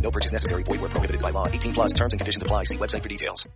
[0.00, 0.62] No purchase necessary.
[0.62, 1.48] Void where prohibited by law.
[1.48, 2.64] 18 plus terms and conditions apply.
[2.64, 3.46] See website for details.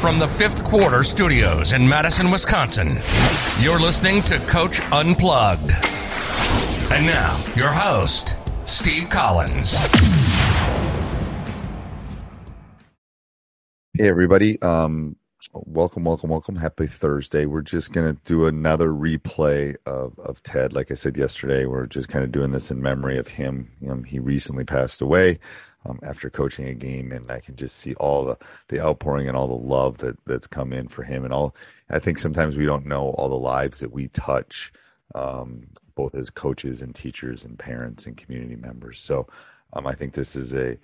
[0.00, 2.98] From the fifth quarter studios in Madison, Wisconsin,
[3.60, 5.70] you're listening to Coach Unplugged.
[6.92, 9.74] And now, your host, Steve Collins.
[13.98, 15.16] Hey everybody, um,
[15.52, 16.56] welcome, welcome, welcome.
[16.56, 17.46] Happy Thursday.
[17.46, 20.72] We're just gonna do another replay of of Ted.
[20.72, 23.70] Like I said yesterday, we're just kind of doing this in memory of him.
[23.88, 25.38] Um, he recently passed away
[25.84, 28.36] um, after coaching a game, and I can just see all the
[28.68, 31.24] the outpouring and all the love that that's come in for him.
[31.24, 31.54] And all
[31.90, 34.72] I think sometimes we don't know all the lives that we touch,
[35.14, 39.00] um, both as coaches and teachers and parents and community members.
[39.00, 39.26] So
[39.72, 40.78] um, I think this is a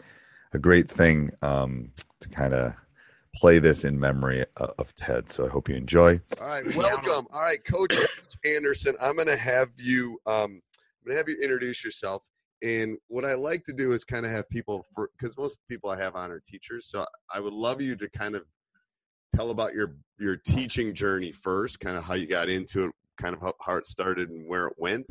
[0.52, 2.74] a great thing um, to kind of
[3.34, 5.30] play this in memory of Ted.
[5.30, 6.20] So I hope you enjoy.
[6.40, 7.26] All right, welcome.
[7.32, 7.94] All right, Coach
[8.44, 10.18] Anderson, I'm going to have you.
[10.26, 10.60] Um,
[11.04, 12.22] I'm going to have you introduce yourself.
[12.62, 15.90] And what I like to do is kind of have people for because most people
[15.90, 16.86] I have on are teachers.
[16.86, 18.44] So I would love you to kind of
[19.34, 23.34] tell about your your teaching journey first, kind of how you got into it, kind
[23.34, 25.06] of how, how it started and where it went.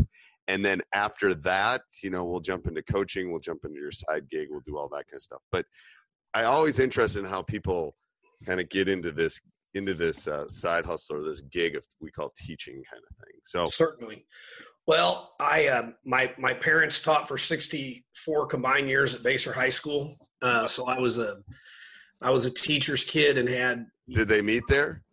[0.48, 4.30] And then after that, you know, we'll jump into coaching, we'll jump into your side
[4.30, 5.42] gig, we'll do all that kind of stuff.
[5.52, 5.66] But
[6.34, 7.96] I always interested in how people
[8.46, 9.40] kind of get into this
[9.74, 13.40] into this uh, side hustle or this gig of we call teaching kind of thing.
[13.44, 14.26] So certainly.
[14.88, 20.18] Well, I uh, my my parents taught for 64 combined years at Baser High School,
[20.42, 21.38] uh, so I was a
[22.22, 23.86] I was a teacher's kid and had.
[24.10, 25.04] Did they meet there?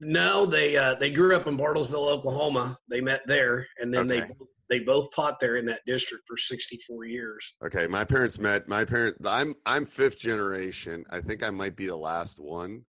[0.00, 2.76] No, they uh, they grew up in Bartlesville, Oklahoma.
[2.90, 4.20] They met there, and then okay.
[4.20, 7.56] they both, they both taught there in that district for 64 years.
[7.62, 8.68] Okay, my parents met.
[8.68, 9.20] My parents.
[9.26, 11.04] I'm I'm fifth generation.
[11.10, 12.86] I think I might be the last one.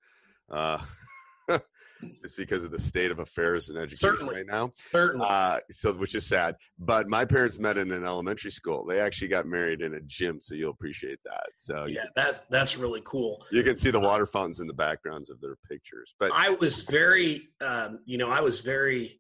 [0.51, 0.79] Uh,
[2.23, 4.35] just because of the state of affairs in education Certainly.
[4.35, 4.73] right now.
[4.93, 5.27] Certainly.
[5.27, 6.57] Uh, so, which is sad.
[6.79, 8.85] But my parents met in an elementary school.
[8.85, 11.47] They actually got married in a gym, so you'll appreciate that.
[11.57, 13.43] So yeah, that that's really cool.
[13.51, 16.15] You can see the water fountains in the backgrounds of their pictures.
[16.19, 19.19] But I was very, um, you know, I was very.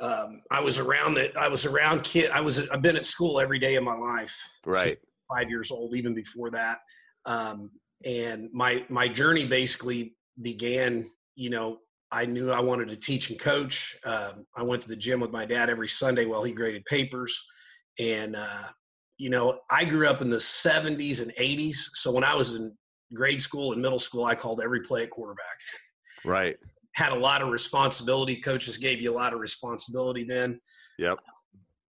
[0.00, 1.36] Um, I was around that.
[1.36, 2.30] I was around kid.
[2.30, 2.68] I was.
[2.70, 4.36] I've been at school every day of my life.
[4.64, 4.96] Right.
[5.34, 6.78] Five years old, even before that.
[7.24, 7.70] Um,
[8.04, 11.78] and my my journey basically began you know,
[12.10, 13.96] I knew I wanted to teach and coach.
[14.04, 17.44] Um, I went to the gym with my dad every Sunday while he graded papers.
[18.00, 18.68] And, uh,
[19.18, 21.76] you know, I grew up in the 70s and 80s.
[21.76, 22.74] So when I was in
[23.14, 25.44] grade school and middle school, I called every play at quarterback.
[26.24, 26.56] Right.
[26.96, 28.36] Had a lot of responsibility.
[28.36, 30.60] Coaches gave you a lot of responsibility then.
[30.98, 31.18] Yep.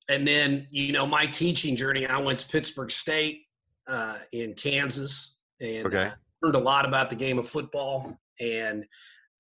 [0.10, 3.42] And then, you know, my teaching journey, I went to Pittsburg State
[3.88, 6.06] uh, in Kansas and okay.
[6.06, 8.18] uh, learned a lot about the game of football.
[8.40, 8.86] And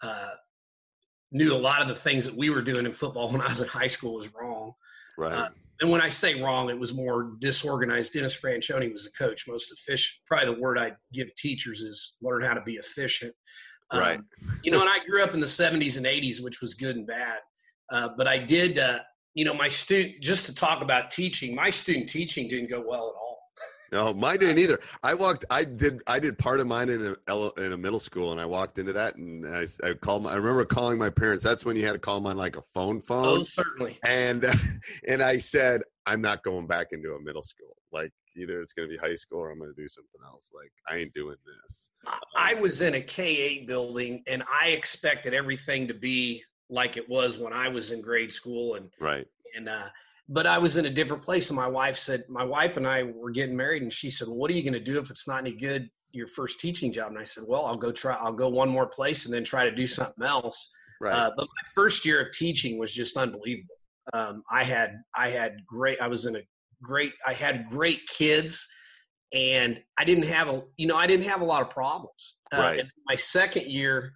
[0.02, 0.32] uh,
[1.32, 3.62] knew a lot of the things that we were doing in football when I was
[3.62, 4.74] in high school was wrong.
[5.18, 5.34] Right.
[5.34, 5.50] Uh,
[5.82, 8.14] and when I say wrong, it was more disorganized.
[8.14, 9.46] Dennis Franchione was the coach.
[9.48, 10.20] Most efficient.
[10.26, 13.34] Probably the word I'd give teachers is learn how to be efficient.
[13.92, 14.20] Um, right.
[14.64, 17.08] You know, and I grew up in the 70s and 80s, which was good and
[17.08, 17.40] bad.
[17.90, 19.00] Uh, but I did, uh,
[19.34, 23.10] you know, my student, just to talk about teaching, my student teaching didn't go well
[23.10, 23.38] at all.
[23.92, 24.80] No, mine didn't either.
[25.02, 25.46] I walked.
[25.50, 26.02] I did.
[26.08, 28.94] I did part of mine in a in a middle school, and I walked into
[28.94, 30.24] that, and I, I called.
[30.24, 31.44] My, I remember calling my parents.
[31.44, 33.26] That's when you had to call them on like a phone phone.
[33.26, 33.98] Oh, certainly.
[34.04, 34.46] And
[35.08, 37.78] and I said, I'm not going back into a middle school.
[37.92, 40.52] Like either it's going to be high school or I'm going to do something else.
[40.54, 41.92] Like I ain't doing this.
[42.36, 47.10] I was in a K eight building, and I expected everything to be like it
[47.10, 49.26] was when I was in grade school, and Right.
[49.56, 49.88] and uh,
[50.30, 51.50] but I was in a different place.
[51.50, 54.52] And my wife said, my wife and I were getting married, and she said, "What
[54.52, 55.90] are you going to do if it's not any good?
[56.12, 58.16] Your first teaching job?" And I said, "Well, I'll go try.
[58.16, 61.14] I'll go one more place, and then try to do something else." Right.
[61.14, 63.76] Uh, but my first year of teaching was just unbelievable.
[64.14, 66.00] Um, I had I had great.
[66.02, 66.42] I was in a
[66.82, 67.14] great.
[67.28, 68.68] I had great kids,
[69.34, 72.38] and I didn't have a you know I didn't have a lot of problems.
[72.54, 72.80] Uh, Right.
[72.80, 74.14] and my second year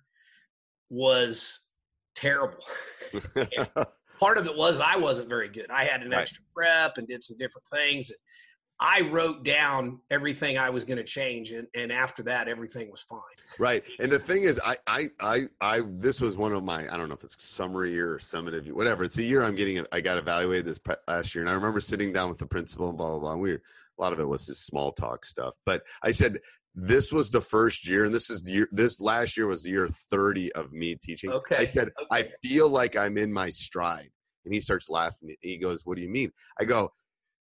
[0.89, 1.69] was
[2.15, 2.63] terrible.
[4.19, 5.69] Part of it was I wasn't very good.
[5.71, 6.21] I had an Right.
[6.21, 8.11] extra prep and did some different things.
[8.81, 13.01] I wrote down everything I was going to change, and, and after that, everything was
[13.01, 13.19] fine.
[13.59, 13.83] Right.
[13.99, 17.07] And the thing is, I, I, I, I, this was one of my, I don't
[17.07, 19.03] know if it's summer year or summative, year, whatever.
[19.03, 21.43] It's a year I'm getting, I got evaluated this pre- last year.
[21.43, 23.35] And I remember sitting down with the principal and blah, blah, blah.
[23.35, 23.61] We were,
[23.99, 25.53] a lot of it was just small talk stuff.
[25.63, 26.39] But I said,
[26.73, 29.69] this was the first year, and this is the year, this last year was the
[29.69, 31.29] year 30 of me teaching.
[31.29, 34.09] Okay, I said, I feel like I'm in my stride.
[34.45, 35.35] And he starts laughing.
[35.41, 36.31] He goes, What do you mean?
[36.59, 36.93] I go,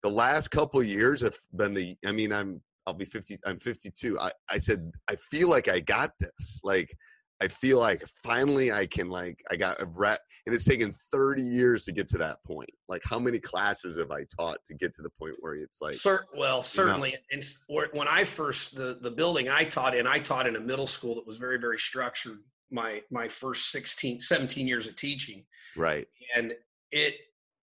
[0.07, 3.59] The last couple of years have been the, I mean, I'm, I'll be 50, I'm
[3.59, 4.17] 52.
[4.17, 6.61] I, I said, I feel like I got this.
[6.63, 6.95] Like,
[7.41, 11.41] I feel like finally I can, like, I got a rat, and it's taken 30
[11.41, 12.69] years to get to that point.
[12.87, 15.95] Like, how many classes have I taught to get to the point where it's like,
[15.95, 17.13] Cer- well, certainly.
[17.29, 20.55] And s- where- when I first the the building I taught in, I taught in
[20.55, 22.39] a middle school that was very very structured.
[22.71, 25.45] My my first 16, 17 years of teaching,
[25.75, 26.07] right,
[26.37, 26.53] and
[26.91, 27.15] it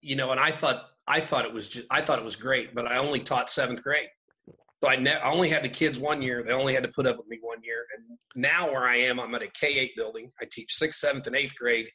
[0.02, 2.74] you know, and I thought I thought it was just I thought it was great,
[2.74, 4.08] but I only taught seventh grade.
[4.82, 6.42] So I, ne- I only had the kids one year.
[6.42, 7.86] They only had to put up with me one year.
[7.96, 10.30] And now where I am, I'm at a K eight building.
[10.42, 11.88] I teach sixth, seventh, and eighth grade.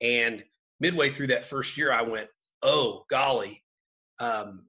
[0.00, 0.42] And
[0.80, 2.28] midway through that first year, I went,
[2.62, 3.62] "Oh golly,
[4.18, 4.64] um,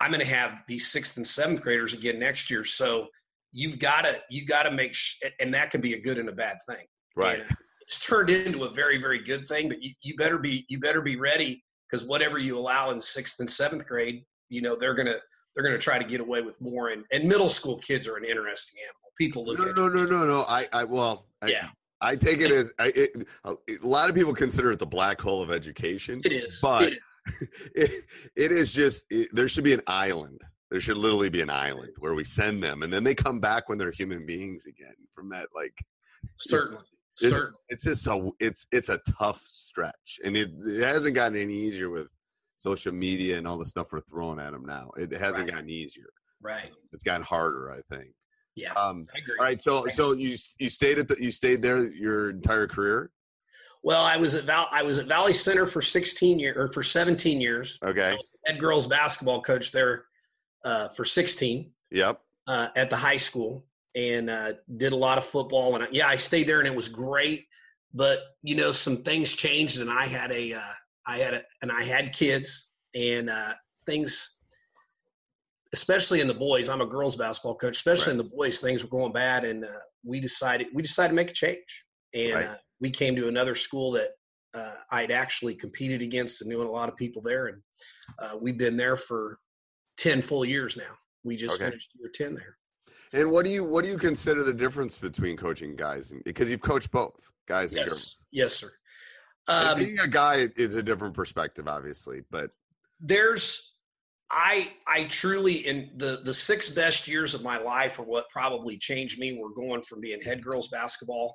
[0.00, 3.08] I'm going to have these sixth and seventh graders again next year." So
[3.52, 6.28] you've got to you got to make sh- and that can be a good and
[6.28, 6.86] a bad thing.
[7.16, 7.40] right.
[7.40, 10.78] And it's turned into a very very good thing, but you, you better be you
[10.78, 14.94] better be ready because whatever you allow in sixth and seventh grade, you know they're
[14.94, 15.16] gonna
[15.54, 16.90] they're gonna try to get away with more.
[16.90, 19.12] And, and middle school kids are an interesting animal.
[19.16, 20.44] People look No, at no, no, no, no.
[20.48, 21.68] I, I, well, I, yeah,
[22.00, 23.56] I take it as I, it, a
[23.86, 26.20] lot of people consider it the black hole of education.
[26.24, 26.60] it is.
[26.62, 27.48] but It is.
[27.74, 28.04] it,
[28.36, 30.40] it is just it, there should be an island.
[30.70, 33.68] There should literally be an island where we send them, and then they come back
[33.68, 35.48] when they're human beings again from that.
[35.54, 35.72] Like
[36.38, 36.84] certainly,
[37.20, 37.58] certainly.
[37.68, 41.90] it's just a it's it's a tough stretch, and it, it hasn't gotten any easier
[41.90, 42.08] with
[42.56, 44.90] social media and all the stuff we're throwing at them now.
[44.96, 45.52] It hasn't Right.
[45.52, 46.08] gotten easier.
[46.42, 46.70] Right.
[46.92, 48.10] It's gotten harder, I think.
[48.54, 48.72] Yeah.
[48.72, 49.34] Um, I agree.
[49.38, 53.10] all right, so so you you stayed at the you stayed there your entire career.
[53.84, 54.66] Well, I was at Val.
[54.72, 57.78] I was at Valley Center for 16 years or for 17 years.
[57.82, 58.18] Okay.
[58.46, 60.06] Head girls basketball coach there
[60.64, 61.70] uh, for 16.
[61.92, 62.20] Yep.
[62.48, 63.64] uh, at the high school
[63.98, 65.74] and uh, did a lot of football.
[65.74, 67.46] And I, yeah, I stayed there and it was great.
[67.92, 70.74] But you know, some things changed, and I had a, uh,
[71.06, 73.54] I had a, and I had kids, and uh,
[73.86, 74.36] things,
[75.72, 76.68] especially in the boys.
[76.68, 77.76] I'm a girls basketball coach.
[77.76, 81.14] Especially in the boys, things were going bad, and uh, we decided we decided to
[81.14, 82.46] make a change, and Right.
[82.46, 84.10] uh, we came to another school that.
[84.54, 87.62] Uh, I'd actually competed against and knew a lot of people there, and
[88.18, 89.38] uh, we've been there for
[89.98, 90.94] ten full years now.
[91.22, 91.66] We just Okay.
[91.70, 92.56] finished year ten there.
[93.12, 96.50] And what do you what do you consider the difference between coaching guys and because
[96.50, 98.26] you've coached both guys and Yes, girls?
[98.32, 98.70] yes, sir.
[99.48, 102.50] Um, being a guy is a different perspective, obviously, but
[103.00, 103.76] there's,
[104.30, 108.76] I, I truly in the the six best years of my life are what probably
[108.76, 109.38] changed me.
[109.40, 111.34] We're going from being head girls basketball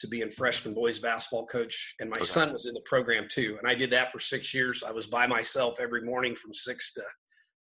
[0.00, 2.24] to being freshman boys basketball coach, and my Okay.
[2.26, 3.56] son was in the program too.
[3.58, 4.82] And I did that for six years.
[4.82, 7.02] I was by myself every morning from six to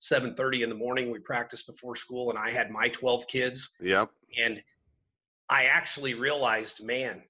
[0.01, 1.11] seven thirty in the morning.
[1.11, 3.75] We practiced before school, and I had my twelve kids.
[3.79, 4.09] yep.
[4.37, 4.61] and
[5.49, 7.21] I actually realized, man,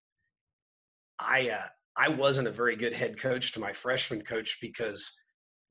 [1.19, 5.15] I uh, I wasn't a very good head coach to my freshman coach because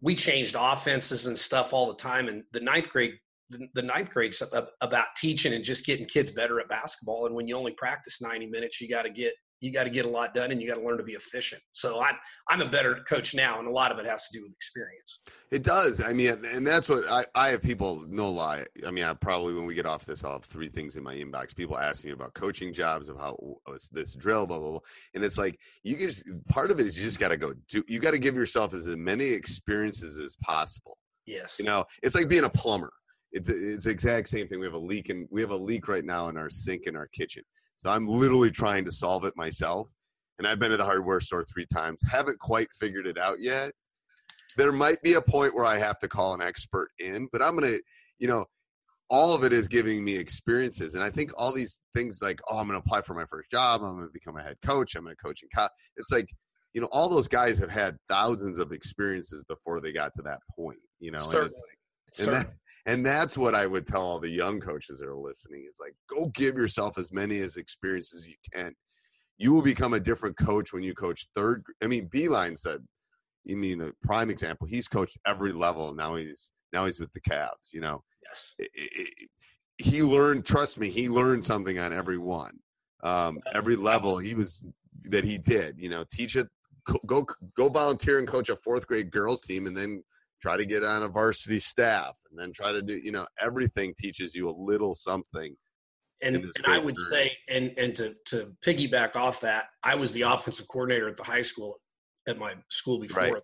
[0.00, 2.28] we changed offenses and stuff all the time.
[2.28, 3.14] And the ninth grade,
[3.48, 4.42] the, the ninth grade's
[4.80, 7.26] about teaching and just getting kids better at basketball.
[7.26, 10.06] And when you only practice ninety minutes, you got to get you got to get
[10.06, 11.62] a lot done and you got to learn to be efficient.
[11.72, 12.16] So I'm
[12.48, 15.22] I'm a better coach now, and a lot of it has to do with experience.
[15.50, 16.00] It does.
[16.00, 18.64] I mean, and that's what I, I have people, no lie.
[18.86, 21.16] I mean, I probably, when we get off this, I'll have three things in my
[21.16, 21.56] inbox.
[21.56, 24.80] People ask me about coaching jobs, of how oh, this drill, blah, blah, blah.
[25.14, 27.82] And it's like, you just, part of it is you just got to go do,
[27.88, 30.96] you got to give yourself as many experiences as possible.
[31.26, 31.56] Yes.
[31.58, 32.92] You know, it's like being a plumber.
[33.32, 34.60] It's, it's the exact same thing.
[34.60, 36.94] We have a leak and we have a leak right now in our sink in
[36.94, 37.42] our kitchen.
[37.80, 39.88] So I'm literally trying to solve it myself.
[40.38, 43.72] And I've been to the hardware store three times, haven't quite figured it out yet
[44.56, 47.54] there might be a point where I have to call an expert in, but I'm
[47.54, 47.76] gonna
[48.20, 48.44] you know,
[49.08, 50.94] all of it is giving me experiences.
[50.94, 53.50] And I think all these things like, oh, I'm going to apply for my first
[53.50, 53.82] job.
[53.82, 54.94] I'm going to become a head coach.
[54.94, 55.72] I'm going to coach in college.
[55.96, 56.28] It's like,
[56.74, 60.38] you know, all those guys have had thousands of experiences before they got to that
[60.54, 61.54] point, you know, Certainly.
[62.20, 62.52] and, and, that,
[62.86, 65.94] and that's what I would tell all the young coaches that are listening is like,
[66.08, 68.74] go give yourself as many as experiences as you can.
[69.38, 71.64] You will become a different coach when you coach third.
[71.82, 72.80] I mean, Beilein said,
[73.44, 75.94] you mean the prime example, he's coached every level.
[75.94, 78.54] Now he's, now he's with the Cavs, you know, Yes.
[78.58, 79.30] it- it-
[79.78, 82.52] he learned trust me he learned something on every one
[83.02, 84.62] um, every level he was
[85.04, 86.46] that he did you know teach it
[87.06, 90.04] go go volunteer and coach a fourth grade girls team and then
[90.40, 93.94] try to get on a varsity staff and then try to do you know everything
[93.98, 95.54] teaches you a little something
[96.22, 100.22] And, and I would say, and and to to piggyback off that, I was the
[100.22, 101.74] offensive coordinator at the high school
[102.28, 103.42] at my school before Right.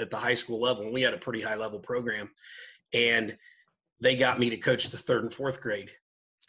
[0.00, 2.30] at the high school level, and we had a pretty high level program,
[2.94, 3.36] and
[4.00, 5.90] they got me to coach the third and fourth grade.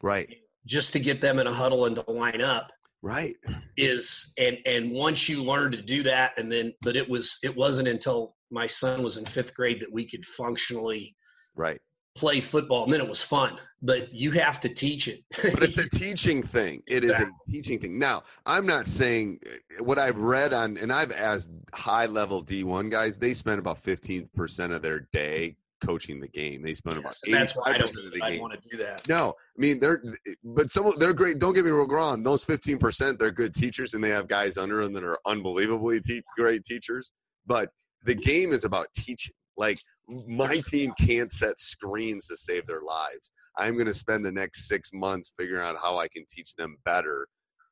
[0.01, 0.29] Right.
[0.65, 2.71] Just to get them in a huddle and to line up
[3.01, 3.35] right.
[3.77, 7.55] is and and once you learn to do that and then but it was it
[7.55, 11.15] wasn't until my son was in fifth grade that we could functionally
[11.55, 11.79] right
[12.15, 15.79] play football and then it was fun but you have to teach it but it's
[15.79, 16.83] a teaching thing.
[16.87, 17.33] It is Exactly.
[17.47, 17.97] a teaching thing.
[17.99, 22.89] Now, I'm not saying uh, what I've read on, and I've asked high level D1
[22.91, 26.61] guys, they spend about 15% of their day coaching the game.
[26.61, 28.41] They spend Yes, about and that's why I don't of the I game.
[28.41, 30.01] want to do that No, I mean they're,
[30.43, 31.39] but some they're great.
[31.39, 32.23] Don't get me wrong.
[32.23, 36.01] Those fifteen percent, they're good teachers, and they have guys under them that are unbelievably
[36.01, 37.11] te- great teachers.
[37.45, 37.69] But
[38.03, 39.33] the game is about teaching.
[39.57, 43.31] Like my team can't set screens to save their lives.
[43.57, 46.77] I'm going to spend the next six months figuring out how I can teach them
[46.85, 47.27] better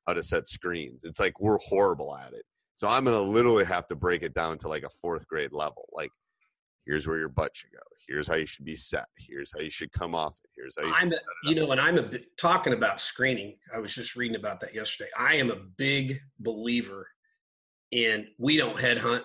[0.08, 1.04] how to set screens.
[1.04, 2.44] It's like we're horrible at it.
[2.76, 5.54] So I'm going to literally have to break it down to like a fourth grade
[5.54, 5.88] level.
[5.94, 6.12] Like,
[6.86, 7.80] here's where your butt should go.
[8.08, 9.06] Here's how you should be set.
[9.18, 10.50] Here's how you should come off it.
[10.56, 13.56] Here's how you I'm, a, you know, and I'm a bit, talking about screening.
[13.74, 15.10] I was just reading about that yesterday.
[15.18, 17.08] I am a big believer
[17.92, 19.22] in we don't headhunt.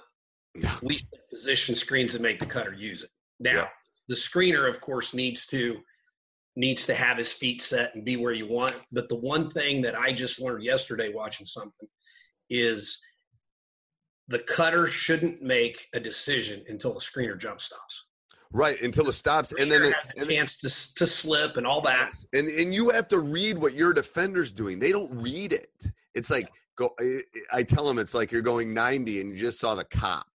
[0.61, 0.77] Yeah.
[0.83, 0.99] We
[1.31, 3.11] position screens and make the cutter use it.
[3.41, 3.69] Now, Yeah.
[4.09, 5.81] the screener, of course, needs to
[6.59, 8.75] needs to have his feet set and be where you want.
[8.91, 11.87] But the one thing that I just learned yesterday watching something
[12.49, 12.99] is
[14.29, 18.07] the cutter shouldn't make a decision until the screener jump stops.
[18.53, 21.83] Right until it stops, and then it, has a chance to, to slip and all
[21.83, 22.13] that.
[22.33, 24.79] and and you have to read what your defender's doing.
[24.79, 25.69] They don't read it.
[26.15, 26.95] It's like go.
[26.99, 27.23] I-
[27.53, 30.27] I tell them it's like you're going 90 and you just saw the cop,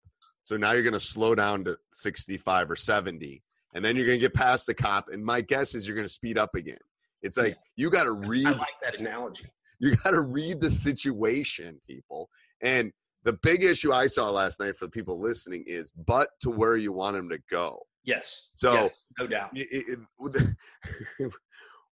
[0.51, 3.41] so now you're going to slow down to 65 or 70,
[3.77, 5.07] and then you're going to get past the cop.
[5.13, 6.81] And my guess is you're going to speed up again.
[7.23, 8.49] It's like you got to read.
[8.49, 9.45] I like that analogy.
[9.79, 12.29] you got to read the situation, people.
[12.63, 12.91] And
[13.23, 16.77] the big issue I saw last night for the people listening is, but to where
[16.77, 17.79] you want them to go.
[18.03, 18.51] Yes.
[18.57, 19.51] So- yes, no doubt.
[19.57, 21.31] it- it-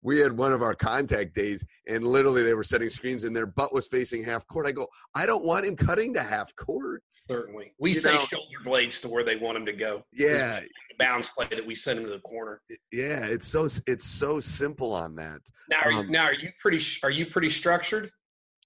[0.08, 3.46] we had one of our contact days and literally they were setting screens and their
[3.46, 4.66] butt was facing half court.
[4.66, 7.04] I go, I don't want him cutting to half court.
[7.10, 7.74] Certainly.
[7.78, 10.06] We You say know- shoulder blades to where they want him to go.
[10.14, 12.62] Yeah, The bounce play that we send him to the corner.
[12.90, 15.42] yeah, it's so it's so simple on that.
[15.70, 16.80] Now, are, you, Um, now are you pretty?
[17.04, 18.10] Are you pretty structured?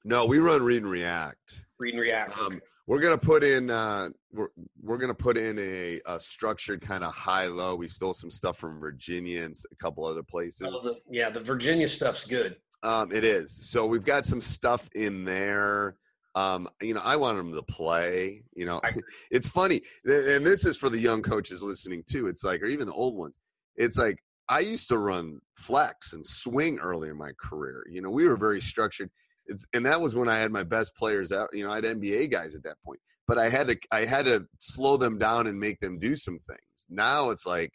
[0.05, 1.65] No, we run read and react.
[1.79, 2.37] Read and react.
[2.37, 4.49] Um, we're gonna put in uh, we're
[4.81, 7.73] we're gonna put in a, a structured kind of high low.
[7.73, 10.67] We stole some stuff from Virginia and a couple other places.
[10.69, 12.57] Oh, the, yeah, the Virginia stuff's good.
[12.83, 13.49] Um, it is.
[13.69, 15.95] So we've got some stuff in there.
[16.35, 18.43] Um, you know, I want them to play.
[18.53, 18.95] You know, I-
[19.31, 22.27] it's funny, and this is for the young coaches listening too.
[22.27, 23.35] It's like, or even the old ones.
[23.77, 24.17] It's like
[24.49, 27.85] I used to run flex and swing early in my career.
[27.89, 29.09] You know, we were very structured.
[29.47, 31.49] It's, and that was when I had my best players out.
[31.53, 34.25] You know, I had NBA guys at that point, but I had to I had
[34.25, 36.85] to slow them down and make them do some things.
[36.89, 37.71] Now it's like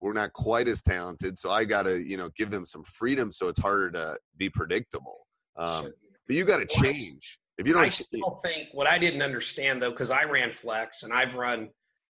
[0.00, 3.32] we're not quite as talented, so I got to you know give them some freedom,
[3.32, 5.26] so it's harder to be predictable.
[5.56, 5.92] Um,
[6.26, 7.38] but you got to change.
[7.56, 11.02] If you don't, I still think what I didn't understand though, because I ran flex
[11.04, 11.70] and I've run,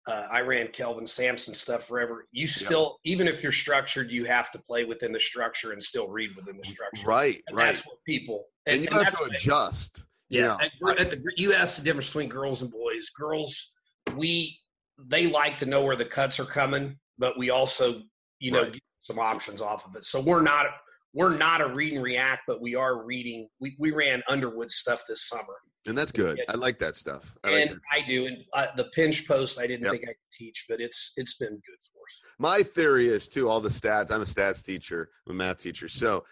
[0.07, 2.25] uh, I ran Kelvin Sampson stuff forever.
[2.31, 6.09] You still, even if you're structured, you have to play within the structure and still
[6.09, 7.05] read within the structure.
[7.07, 8.45] right, And right, that's what people.
[8.67, 10.03] and, you have that's to what- adjust.
[10.29, 10.89] Yeah, know.
[10.89, 13.09] at, at the you asked the difference between girls and boys.
[13.11, 13.73] Girls,
[14.15, 14.59] we
[14.97, 18.01] they like to know where the cuts are coming, but we also,
[18.39, 18.73] you know, Right.
[18.73, 20.03] get some options off of it.
[20.03, 20.65] So we're not
[21.13, 23.47] we're not a read and react, but we are reading.
[23.59, 25.57] We we ran Underwood stuff this summer,
[25.87, 26.41] and that's good.
[26.49, 27.35] I like that stuff.
[27.43, 28.25] I like and that I do.
[28.27, 29.91] And uh, the pinch post, I didn't Yep.
[29.91, 32.21] think I could teach, but it's it's been good for us.
[32.39, 35.87] my theory is too all the stats i'm a stats teacher i'm a math teacher
[35.87, 36.23] so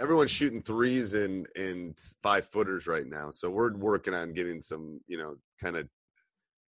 [0.00, 5.00] everyone's shooting threes and and five footers right now so we're working on getting some
[5.06, 5.88] you know kind of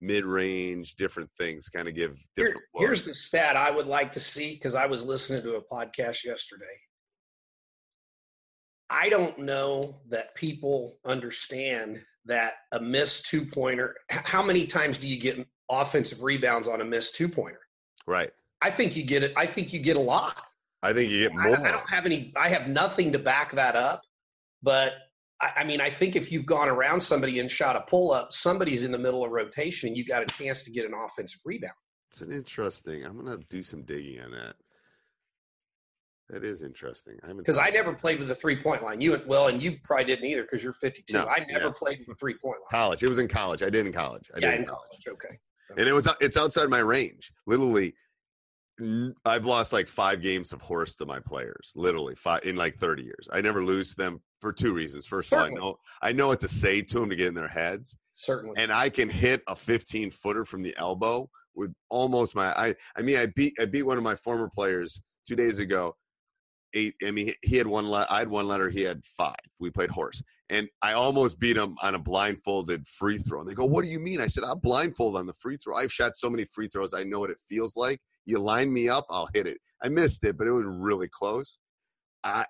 [0.00, 4.20] mid range, different things, kind of give Here, here's the stat I would like to
[4.20, 6.64] see because I was listening to a podcast yesterday.
[8.88, 13.96] I don't know that people understand that a missed two pointer.
[14.10, 17.60] How many times do you get offensive rebounds on a missed two pointer?
[18.06, 18.30] right.
[18.62, 19.32] I think you get it.
[19.36, 20.36] I think you get a lot.
[20.82, 21.66] I think you get I, more.
[21.66, 22.32] I don't have any.
[22.36, 24.02] I have nothing to back that up,
[24.62, 24.94] but
[25.40, 28.32] I, I mean, I think if you've gone around somebody and shot a pull up,
[28.32, 29.96] somebody's in the middle of rotation.
[29.96, 31.74] You got a chance to get an offensive rebound.
[32.10, 33.04] It's an interesting.
[33.04, 34.56] I'm gonna do some digging on that.
[36.30, 37.18] That is interesting.
[37.36, 39.00] Because I never played with the three point line.
[39.00, 41.12] You well, and you probably didn't either because you're 52.
[41.12, 41.72] No, I never yeah.
[41.76, 42.80] played with the three point line.
[42.80, 43.02] college.
[43.02, 43.62] It was in college.
[43.62, 44.30] I did in college.
[44.34, 45.08] I yeah, did in college.
[45.08, 45.36] Okay.
[45.76, 47.32] and it was it's outside my range.
[47.46, 47.94] Literally,
[49.24, 51.72] I've lost like five games of horse to my players.
[51.74, 53.28] Literally five in like thirty years.
[53.32, 55.06] I never lose to them for two reasons.
[55.06, 57.34] First of all, I know I know what to say to them to get in
[57.34, 58.54] their heads, Certainly.
[58.56, 62.52] and I can hit a fifteen footer from the elbow with almost my.
[62.52, 65.96] I I mean I beat I beat one of my former players two days ago.
[66.74, 66.94] Eight.
[67.04, 67.88] I mean he had one.
[67.88, 68.68] Le- I had one letter.
[68.68, 69.34] He had five.
[69.58, 70.22] We played horse.
[70.50, 73.40] And I almost beat him on a blindfolded free throw.
[73.40, 74.20] And they go, What do you mean?
[74.20, 75.76] I said, I'll blindfold on the free throw.
[75.76, 78.00] I've shot so many free throws, I know what it feels like.
[78.26, 79.58] You line me up, I'll hit it.
[79.82, 81.58] I missed it, but it was really close.
[82.22, 82.44] I,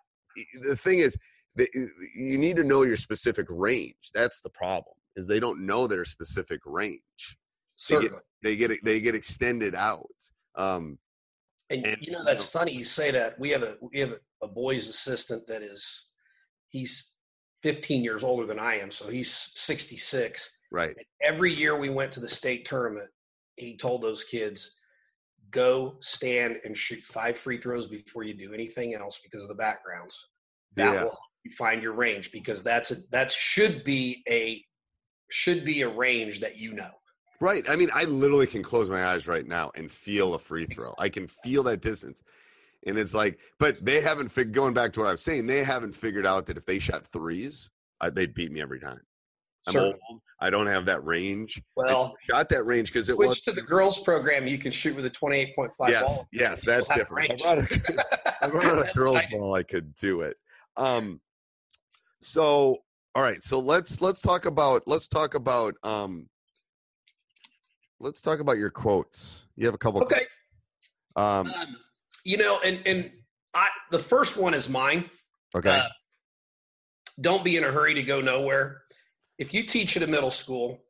[0.62, 1.16] the thing is,
[1.56, 1.68] the,
[2.16, 4.10] you need to know your specific range.
[4.14, 4.94] That's the problem.
[5.16, 7.00] Is they don't know their specific range.
[7.88, 8.22] They get, Certainly.
[8.42, 10.06] they get they get extended out.
[10.54, 10.98] Um,
[11.70, 13.38] And, And, you know you that's know- funny you say that.
[13.38, 16.10] We have a we have a boys assistant that is
[16.68, 17.14] he's
[17.62, 20.56] 15 years older than I am, so he's 66.
[20.72, 20.96] right.
[21.22, 23.10] Every year we went to the state tournament,
[23.56, 24.80] he told those kids,
[25.50, 29.54] "Go stand and shoot five free throws before you do anything else because of the
[29.56, 30.28] backgrounds.
[30.74, 31.02] That Yeah.
[31.04, 34.64] will help you find your range because that's a that should be a
[35.30, 36.99] should be a range that you know."
[37.40, 37.68] Right.
[37.70, 40.94] I mean, I literally can close my eyes right now and feel a free throw.
[40.98, 42.22] I can feel that distance.
[42.86, 45.64] And it's like, but they haven't figured, going back to what I was saying, they
[45.64, 47.70] haven't figured out that if they shot threes,
[48.00, 49.00] I, they'd beat me every time.
[49.66, 49.98] I'm Certainly.
[50.10, 50.20] old.
[50.40, 51.58] I don't have that range.
[51.58, 53.26] I Well, shot that range because it was.
[53.26, 54.46] switch to the girls program.
[54.46, 56.28] You can shoot with a 28.5 Yes, ball.
[56.32, 57.28] yes, You'll that's different.
[57.28, 57.42] range.
[57.44, 58.04] I brought a,
[58.42, 59.36] I brought a girls what I do.
[59.38, 59.54] ball.
[59.54, 60.36] I could do it.
[60.78, 61.20] Um,
[62.22, 62.78] so
[63.14, 66.29] all right, so let's let's talk about let's talk about um,
[68.00, 69.44] let's talk about your quotes.
[69.56, 70.02] You have a couple.
[70.02, 70.22] Okay.
[71.16, 71.76] Um, Um,
[72.24, 73.10] you know, and and
[73.54, 75.08] I the first one is mine.
[75.54, 75.78] okay.
[75.78, 75.88] Uh,
[77.20, 78.82] don't be in a hurry to go nowhere.
[79.38, 80.82] If you teach at a middle school,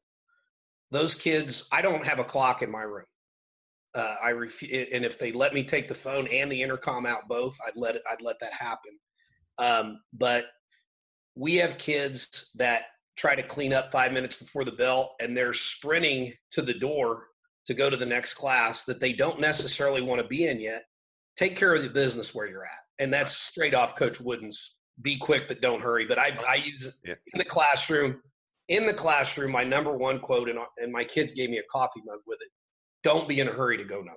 [0.90, 3.06] those kids, I don't have a clock in my room.
[3.94, 7.28] Uh, I refu- and if they let me take the phone and the intercom out
[7.28, 8.02] both, I'd let it.
[8.10, 8.92] I'd let that happen.
[9.58, 10.44] Um, but
[11.34, 12.84] we have kids that
[13.20, 17.26] try to clean up five minutes before the bell, and they're sprinting to the door
[17.66, 20.84] to go to the next class that they don't necessarily want to be in yet.
[21.36, 25.18] Take care of the business where you're at, and that's straight off Coach Wooden's "Be
[25.18, 27.14] quick but don't hurry." But I, I use it Yeah.
[27.34, 28.22] in the classroom.
[28.68, 32.00] In the classroom, my number one quote, and, and my kids gave me a coffee
[32.06, 32.48] mug with it:
[33.02, 34.16] "Don't be in a hurry to go nowhere."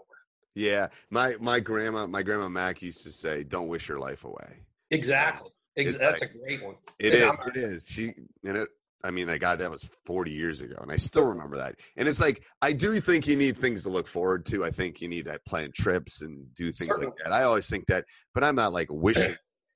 [0.56, 4.60] yeah, my my grandma my grandma Mac used to say, "Don't wish your life away."
[4.92, 5.50] Exactly.
[5.76, 6.76] Ex- It's that's like- a great one.
[7.00, 7.30] It And is.
[7.30, 7.86] I'm- It is.
[7.90, 8.14] She
[8.46, 8.70] and it.
[9.04, 11.76] I mean, I God, that was 40 years ago, and I still remember that.
[11.98, 14.64] And it's like I do think you need things to look forward to.
[14.64, 17.08] I think you need to plan trips and do things Certainly.
[17.08, 17.34] like that.
[17.34, 19.36] I always think that, but I'm not like wishing,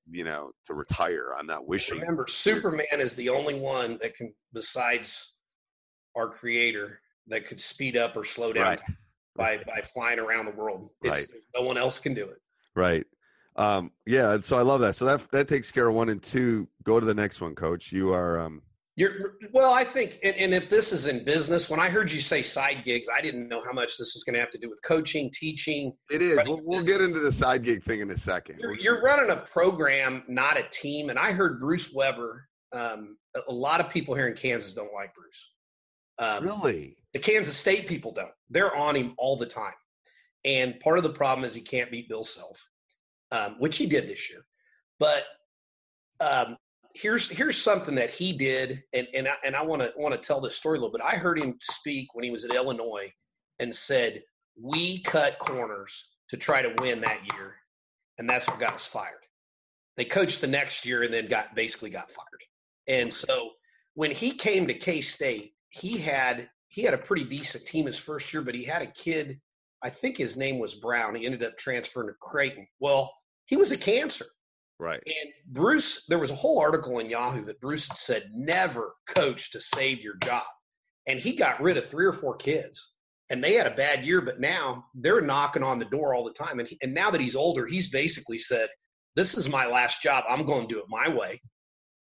[0.10, 1.34] you know, to retire.
[1.38, 2.00] I'm not wishing.
[2.00, 5.36] Remember, Superman is the only one that can, besides
[6.16, 8.82] our creator, that could speed up or slow down Right.
[9.36, 10.90] by by flying around the world.
[11.02, 12.38] It's, No one else can do it.
[12.76, 13.06] Right.
[13.58, 14.38] Um, yeah.
[14.40, 14.96] So I love that.
[14.96, 16.68] So that that takes care of one and two.
[16.84, 17.92] Go to the next one, Coach.
[17.92, 18.40] You are.
[18.40, 18.62] Um,
[18.98, 19.72] You're well.
[19.72, 22.82] I think, and, and if this is in business, when I heard you say side
[22.84, 25.30] gigs, I didn't know how much this was going to have to do with coaching,
[25.32, 25.94] teaching.
[26.10, 26.40] it is.
[26.48, 29.38] We'll, we'll get into the side gig thing in a 2nd You're, you're running a
[29.38, 31.12] program, not a team.
[31.12, 32.48] And I heard Bruce Weber.
[32.74, 35.54] Um, a, a lot of people here in Kansas don't like Bruce.
[36.18, 36.98] Um, really.
[37.14, 38.32] The Kansas State people don't.
[38.50, 39.74] They're on him all the time.
[40.44, 42.68] And part of the problem is he can't beat Bill Self,
[43.32, 44.44] um, which he did this year.
[44.98, 45.24] But
[46.20, 46.58] um,
[47.02, 50.28] here's here's something that he did, and and I, and I want to want to
[50.28, 51.02] tell this story a little bit.
[51.06, 53.12] I heard him speak when he was at Illinois
[53.60, 54.24] and said,
[54.62, 57.56] "We cut corners to try to win that year,
[58.18, 59.14] and that's what got us fired."
[59.96, 62.44] They coached the next year and then got basically got fired.
[62.88, 63.52] And so
[63.96, 67.98] when he came to K State, he had he had a pretty decent team his
[67.98, 69.40] first year, but he had a kid.
[69.82, 71.16] I think his name was Brown.
[71.16, 72.68] He ended up transferring to Creighton.
[72.80, 73.14] Well,
[73.46, 74.26] he was a cancer.
[74.80, 75.02] Right.
[75.06, 79.52] And Bruce, there was a whole article in Yahoo that Bruce had said, never coach
[79.52, 80.44] to save your job.
[81.08, 82.96] and he got rid of three or four kids
[83.30, 86.32] and they had a bad year but now they're knocking on the door all the
[86.34, 88.68] time and, he, and now that he's older he's basically said
[89.16, 91.42] this is my last job i'm going to do it my way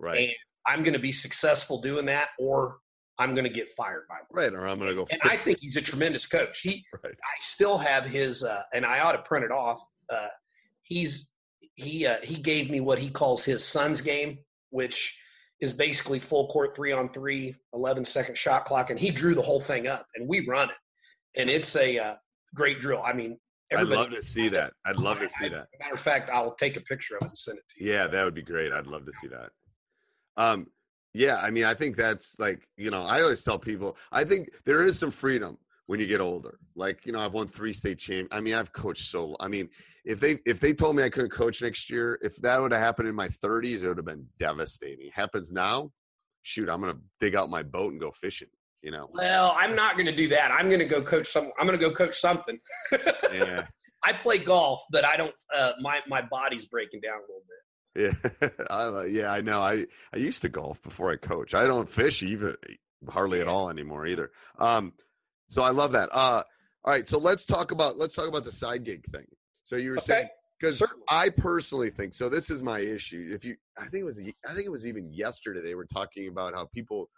[0.01, 0.21] Right.
[0.29, 0.33] and
[0.67, 2.79] i'm going to be successful doing that or
[3.19, 4.53] i'm going to get fired by right.
[4.53, 5.07] Or I'm going to go.
[5.11, 7.15] and i think he's a tremendous coach he Right.
[7.15, 9.79] i still have his uh, and i ought to print it off
[10.11, 10.29] uh,
[10.83, 11.31] he's
[11.77, 14.39] he uh, he gave me what he calls his son's game
[14.71, 15.19] which
[15.61, 19.43] is basically full court three on three 11 second shot clock and he drew the
[19.43, 20.77] whole thing up and we run it
[21.41, 22.15] and it's a uh,
[22.55, 23.39] great drill i mean
[23.77, 24.73] I'd love to see that.
[24.85, 25.69] I'd love to see I- that.
[25.81, 28.07] matter of fact i'll take a picture of it and send it to you Yeah,
[28.07, 28.73] that would be great.
[28.73, 29.51] I'd love to see that.
[30.37, 30.69] Um,
[31.13, 34.51] yeah, I mean, I think that's like, you know, I always tell people, I think
[34.65, 36.59] there is some freedom when you get older.
[36.75, 38.29] Like, you know, I've won three state champ.
[38.33, 39.37] I mean, I've coached so.
[39.41, 39.69] I mean,
[40.05, 42.81] if they if they told me I couldn't coach next year, if that would have
[42.81, 45.07] happened in my 30s, it would have been devastating.
[45.07, 45.91] It happens now.
[46.43, 48.49] Shoot, I'm gonna dig out my boat and go fishing.
[48.83, 49.09] You know.
[49.15, 51.79] well i'm not going to do that i'm going to go coach some i'm going
[51.79, 52.59] to go coach something
[53.33, 53.65] Yeah.
[54.05, 58.51] i play golf but i don't uh, my my body's breaking down a little bit
[58.51, 59.63] Yeah, I, yeah, I know.
[59.63, 61.55] I I used to golf before I coach.
[61.55, 62.57] I don't fish even
[63.09, 64.31] hardly at all anymore either.
[64.59, 64.93] Um,
[65.49, 66.09] so I love that.
[66.13, 66.43] Uh,
[66.85, 69.27] all right, so let's talk about let's talk about the side gig thing.
[69.65, 70.29] So you were Okay, saying
[70.61, 70.83] because.
[71.09, 72.29] I personally think so.
[72.29, 73.31] This is my issue.
[73.35, 76.29] If you, I think it was I think it was even yesterday they were talking
[76.29, 77.11] about how people.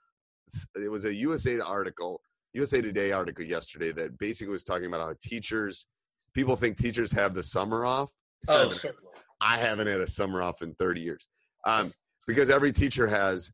[0.76, 2.20] It was a USA article,
[2.52, 5.86] USA Today article yesterday that basically was talking about how teachers,
[6.34, 8.10] people think teachers have the summer off.
[8.48, 9.10] oh certainly
[9.40, 11.26] I haven't had a summer off in 30 years.
[11.64, 11.92] Um,
[12.26, 13.50] because every teacher has,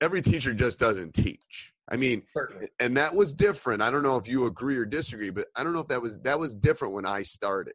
[0.00, 1.72] every teacher just doesn't teach.
[1.90, 3.82] I mean, certainly and that was different.
[3.82, 6.18] I don't know if you agree or disagree, but I don't know if that was
[6.20, 7.74] that was different when I started.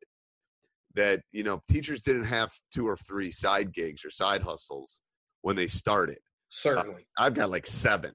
[0.96, 5.02] That you know, teachers didn't have two or three side gigs or side hustles
[5.42, 6.20] when they started.
[6.50, 8.14] certainly I've got like seven.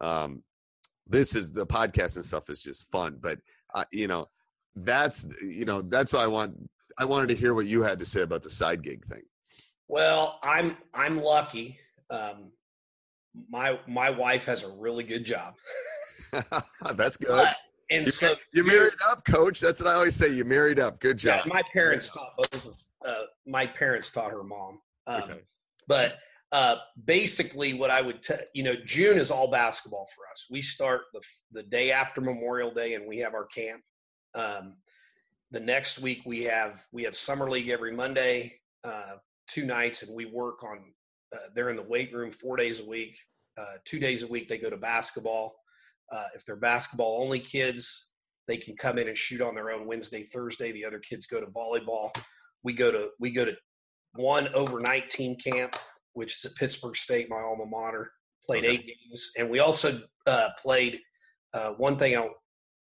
[0.00, 0.42] Um,
[1.06, 3.38] this is the podcast and stuff is just fun, but
[3.74, 4.26] uh, you know,
[4.74, 6.56] that's you know that's why I want.
[6.98, 9.22] I wanted to hear what you had to say about the side gig thing.
[9.88, 11.78] Well, I'm I'm lucky.
[12.10, 12.52] Um,
[13.50, 15.54] my my wife has a really good job,
[16.94, 17.28] that's good.
[17.28, 17.54] but,
[17.90, 19.60] and You- so You married up, coach.
[19.60, 20.28] That's what I always say.
[20.32, 21.00] You married up.
[21.00, 21.46] Good yeah, job.
[21.46, 22.66] my parents taught both.
[22.66, 25.40] Of, uh, my parents taught her mom, um, Okay.
[25.86, 26.18] but
[26.52, 30.46] uh, basically, what I would tell you know, June is all basketball for us.
[30.50, 31.20] We start the
[31.52, 33.82] the day after Memorial Day, and we have our camp.
[34.34, 34.76] Um,
[35.52, 39.14] the next week we have we have summer league every Monday, uh,
[39.48, 40.92] two nights, and we work on.
[41.32, 43.16] Uh, they're in the weight room four days a week.
[43.58, 45.54] Uh, two days a week they go to basketball.
[46.12, 48.10] Uh, if they're basketball only kids,
[48.46, 50.72] they can come in and shoot on their own Wednesday, Thursday.
[50.72, 52.10] The other kids go to volleyball.
[52.62, 53.56] We go to we go to
[54.14, 55.74] one overnight team camp,
[56.12, 58.12] which is at Pittsburg State, my alma mater.
[58.46, 58.74] Played Okay.
[58.74, 61.00] eight games, and we also uh, played
[61.52, 62.16] uh, one thing.
[62.16, 62.28] I,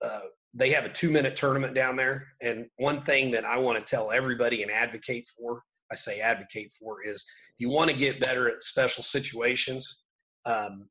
[0.03, 0.19] uh,
[0.53, 3.83] they have a two minute tournament down there, and one thing that I want to
[3.83, 5.63] tell everybody and advocate for.
[5.91, 7.25] I say advocate for is
[7.57, 10.03] you want to get better at special situations.
[10.45, 10.87] Um,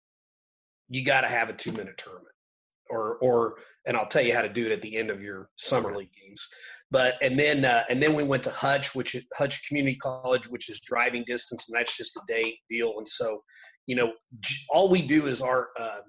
[0.89, 2.35] you got to have a two minute tournament
[2.91, 5.51] or or and I'll tell you how to do it at the end of your
[5.57, 6.49] summer league games.
[6.91, 10.47] But and then uh, and then we went to Hutch, which is Hutch Community College,
[10.47, 12.95] which is driving distance, and that's just a day deal.
[12.99, 13.43] And so,
[13.87, 14.13] you know,
[14.71, 16.01] all we do is our uh,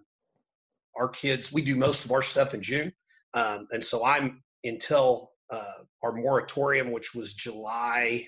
[0.98, 1.52] our kids.
[1.52, 2.93] We do most of our stuff in June,
[3.34, 8.26] um, and so I'm until uh, our moratorium, which was July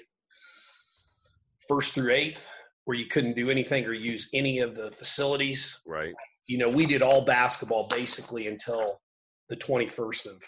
[1.67, 2.49] first through eighth,
[2.85, 6.13] where you couldn't do anything or use any of the facilities Right.
[6.47, 9.01] you know, we did all basketball basically until
[9.49, 10.41] the 21st of,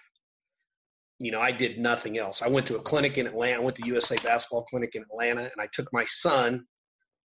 [1.19, 2.41] you know, I did nothing else.
[2.41, 3.57] I went to a clinic in Atlanta.
[3.61, 6.65] I went to USA Basketball Clinic in Atlanta, and I took my son,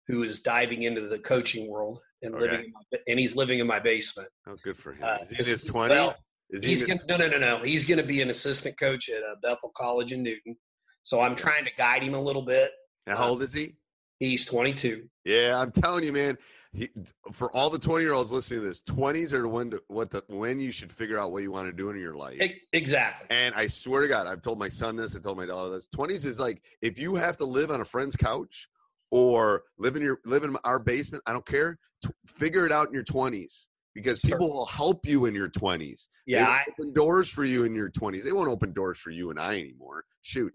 [0.08, 2.42] who is diving into the coaching world and Okay.
[2.42, 4.28] living, in my, and he's living in my basement.
[4.46, 5.04] Oh, good for him.
[5.04, 5.96] Uh, Is he in his he's- twenties?
[5.96, 6.16] well,
[6.50, 7.58] Is he He's gonna no, no, no, no.
[7.62, 10.56] He's going to be an assistant coach at uh, Bethel College in Newton.
[11.02, 12.70] So I'm trying to guide him a little bit.
[13.06, 13.76] How old is he?
[14.22, 15.08] He's 22.
[15.24, 16.38] Yeah, I'm telling you, man.
[16.72, 16.88] He,
[17.32, 20.22] for all the 20 year olds listening to this, 20s are when to, what the,
[20.28, 22.40] when you should figure out what you want to do in your life.
[22.72, 23.26] Exactly.
[23.30, 25.88] And I swear to God, I've told my son this, I told my daughter this.
[25.94, 28.68] 20s is like if you have to live on a friend's couch
[29.10, 31.80] or live in your live in our basement, I don't care.
[32.04, 34.38] T- figure it out in your 20s because Sure.
[34.38, 36.06] people will help you in your 20s.
[36.26, 38.22] They Yeah, will I, open doors for you in your 20s.
[38.22, 40.04] They won't open doors for you and I anymore.
[40.22, 40.54] Shoot.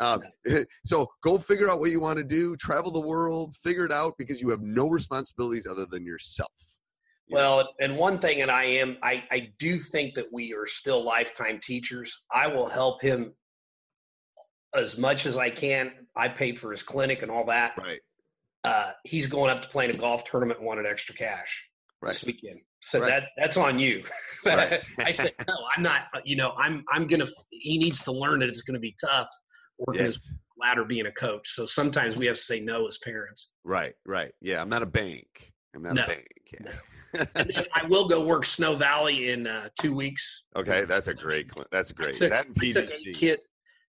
[0.00, 0.22] Um,
[0.84, 2.56] so go figure out what you want to do.
[2.56, 3.54] Travel the world.
[3.62, 6.50] Figure it out because you have no responsibilities other than yourself.
[7.26, 7.40] You know?
[7.58, 11.04] Well, and one thing, and I am, I, I do think that we are still
[11.04, 12.24] lifetime teachers.
[12.34, 13.34] I will help him
[14.74, 15.92] as much as I can.
[16.16, 17.76] I paid for his clinic and all that.
[17.78, 18.00] right.
[18.62, 21.66] Uh, he's going up to play in a golf tournament and wanted extra cash.
[22.02, 22.10] Right.
[22.12, 22.60] this weekend.
[22.80, 23.08] So Right.
[23.08, 24.04] that that's on you.
[24.46, 24.80] Right.
[24.98, 25.54] I said no.
[25.76, 26.06] I'm not.
[26.24, 27.26] You know, I'm I'm gonna.
[27.50, 29.28] He needs to learn that it's gonna be tough
[29.80, 30.16] working Yes.
[30.16, 31.48] his ladder being a coach.
[31.48, 33.52] So sometimes we have to say no as parents.
[33.64, 34.32] Right, right.
[34.40, 35.52] Yeah, I'm not a bank.
[35.74, 36.04] I'm not No.
[36.04, 36.28] a bank.
[36.52, 37.24] Yeah.
[37.34, 40.46] And then I will go work Snow Valley in uh, two weeks.
[40.54, 41.50] okay, that's a great.
[41.72, 42.14] That's great.
[42.14, 43.40] took- that I took eight kid.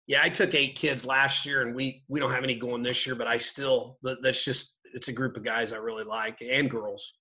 [0.07, 3.05] Yeah, I took eight kids last year, and we we don't have any going this
[3.05, 3.15] year.
[3.15, 7.19] But I still that's just it's a group of guys I really like and girls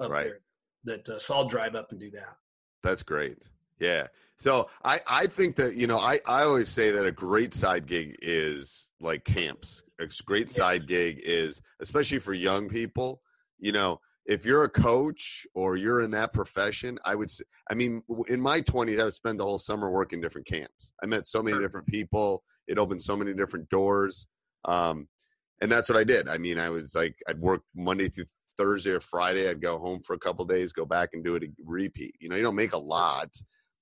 [0.00, 0.24] up Right.
[0.24, 0.40] there.
[0.84, 2.36] That uh, so I'll drive up and do that.
[2.82, 3.38] That's great.
[3.80, 4.08] Yeah.
[4.36, 7.86] So I I think that you know I I always say that a great side
[7.86, 9.82] gig is like camps.
[10.00, 13.20] A great side gig is especially for young people.
[13.58, 17.30] You know, if you're a coach or you're in that profession, I would.
[17.70, 20.92] I mean, in my 20s, I would spend the whole summer working different camps.
[21.02, 22.44] I met so many different people.
[22.68, 24.28] It opened so many different doors.
[24.64, 25.08] Um,
[25.60, 26.28] and that's what I did.
[26.28, 29.48] I mean, I was like, I'd work Monday through Thursday or Friday.
[29.48, 32.14] I'd go home for a couple days, go back and do it repeat.
[32.20, 33.30] You know, you don't make a lot,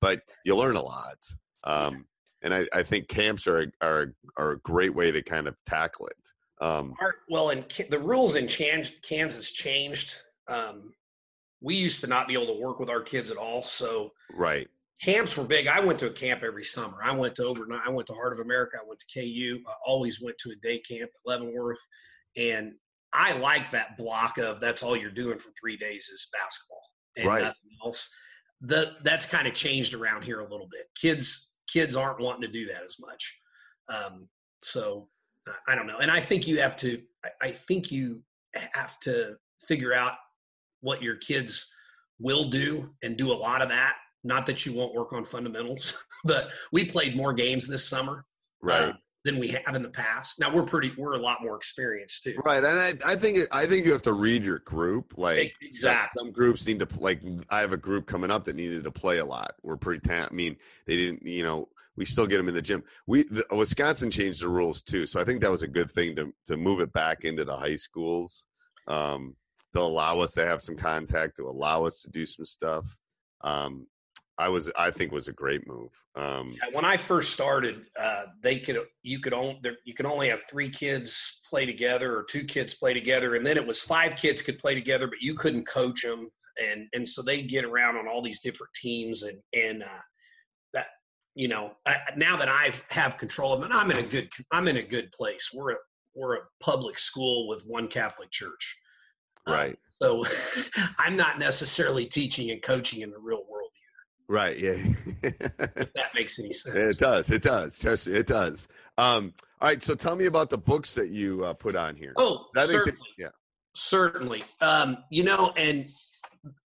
[0.06, 1.16] but you learn a lot.
[1.64, 2.06] Um,
[2.42, 6.06] and I, I think camps are are are a great way to kind of tackle
[6.06, 6.64] it.
[6.64, 10.14] Um, Our, well, and the rules in Chan- Kansas changed.
[10.48, 10.92] Um,
[11.60, 14.68] we used to not be able to work with our kids at all, so right,
[15.02, 15.66] camps were big.
[15.66, 16.98] I went to a camp every summer.
[17.02, 17.80] I went to overnight.
[17.84, 18.76] I went to Heart of America.
[18.80, 19.60] I went to KU.
[19.66, 21.84] I always went to a day camp at Leavenworth,
[22.36, 22.74] and
[23.12, 26.82] I like that block of that's all you're doing for three days is basketball
[27.16, 27.42] and Right.
[27.42, 28.10] nothing else.
[28.62, 30.86] The that's kind of changed around here a little bit.
[30.94, 33.38] Kids kids aren't wanting to do that as much.
[33.88, 34.28] Um,
[34.62, 35.08] so
[35.68, 35.98] I- don't know.
[35.98, 37.00] And I think you have to.
[37.42, 38.22] I, think you
[38.72, 40.14] have to figure out
[40.80, 41.72] what your kids
[42.20, 43.96] will do and do a lot of that.
[44.22, 48.24] Not that you won't work on fundamentals, but we played more games this summer
[48.62, 48.94] right.
[49.26, 50.40] Than we have in the past.
[50.40, 52.36] Now we're pretty, we're a lot more experienced too.
[52.44, 55.18] Right, and I, I think I think you have to read your group.
[55.18, 56.20] Like some- Exactly.
[56.20, 57.20] some, groups need to like.
[57.50, 59.52] I have a group coming up that needed to play a lot.
[59.62, 60.00] We're pretty.
[60.08, 61.26] Ta- I mean, they didn't.
[61.26, 62.82] You know, we still get them in the gym.
[63.06, 66.16] We the, Wisconsin changed the rules too, so I think that was a good thing
[66.16, 68.44] to to move it back into the high schools.
[68.86, 69.36] Um,
[69.72, 72.96] to allow us to have some contact, to allow us to do some stuff.
[73.42, 73.86] Um,
[74.38, 75.90] I was, I think, was a great move.
[76.14, 80.28] Um, Yeah, When I first started, uh, they could you could only you could only
[80.28, 84.16] have three kids play together or two kids play together, and then it was five
[84.16, 86.28] kids could play together, but you couldn't coach them,
[86.62, 90.02] and and so they'd get around on all these different teams, and and uh,
[90.74, 90.86] that
[91.34, 94.68] you know I, now that I have control of it, I'm in a good I'm
[94.68, 95.50] in a good place.
[95.54, 95.78] We're a
[96.14, 98.76] we're a public school with one Catholic church,
[99.46, 100.24] Uh, right, so
[100.98, 103.65] I'm not necessarily teaching and coaching in the real world,
[104.28, 104.76] right, yeah.
[105.22, 106.96] if that makes any sense.
[106.96, 107.30] It does.
[107.30, 107.78] It does.
[107.78, 108.68] Trust me, it does.
[108.98, 109.82] Um, all right.
[109.82, 112.12] So tell me about the books that you uh, put on here.
[112.16, 113.08] Oh, that- certainly.
[113.18, 113.28] yeah.
[113.74, 114.42] Certainly.
[114.62, 115.86] Um, you know, and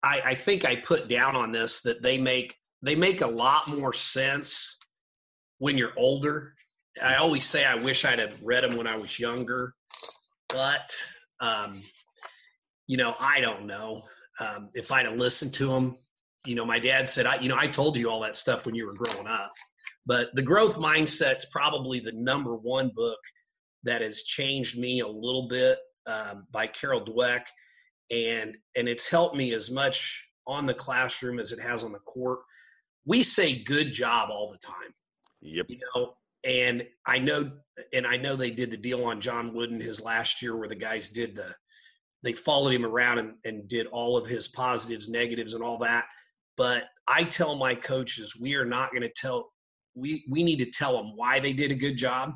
[0.03, 3.67] I, I think I put down on this that they make they make a lot
[3.69, 4.77] more sense
[5.59, 6.55] when you're older.
[7.03, 9.75] I always say I wish I'd have read them when I was younger,
[10.49, 10.95] but
[11.41, 11.81] um,
[12.87, 14.03] you know, I don't know
[14.41, 15.97] um, if I'd have listened to them.
[16.47, 18.75] You know, my dad said, "I, you know, I told you all that stuff when
[18.75, 19.51] you were growing up."
[20.07, 23.19] But the growth mindset's probably the number one book
[23.85, 27.43] that has changed me a little bit um, by Carol Dweck,
[28.11, 31.99] and and it's helped me as much on the classroom as it has on the
[32.01, 32.41] court.
[33.05, 34.95] We say "good job" all the time,
[35.41, 35.67] Yep.
[35.69, 37.51] you know, and I know,
[37.93, 40.77] and I know they did the deal on John Wooden his last year where the
[40.77, 41.55] guys did the,
[42.23, 46.07] they followed him around and, and did all of his positives, negatives, and all that.
[46.59, 49.51] But I tell my coaches, we are not going to tell.
[49.95, 52.35] We we need to tell them why they did a good job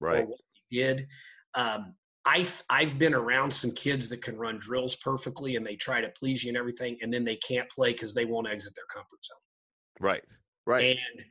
[0.00, 0.20] Right.
[0.20, 0.38] or what
[0.70, 1.06] they did.
[1.54, 6.00] Um, I I've been around some kids that can run drills perfectly and they try
[6.00, 8.84] to please you and everything, and then they can't play because they won't exit their
[8.92, 9.38] comfort zone.
[10.00, 10.24] Right.
[10.66, 10.96] Right.
[10.96, 11.24] And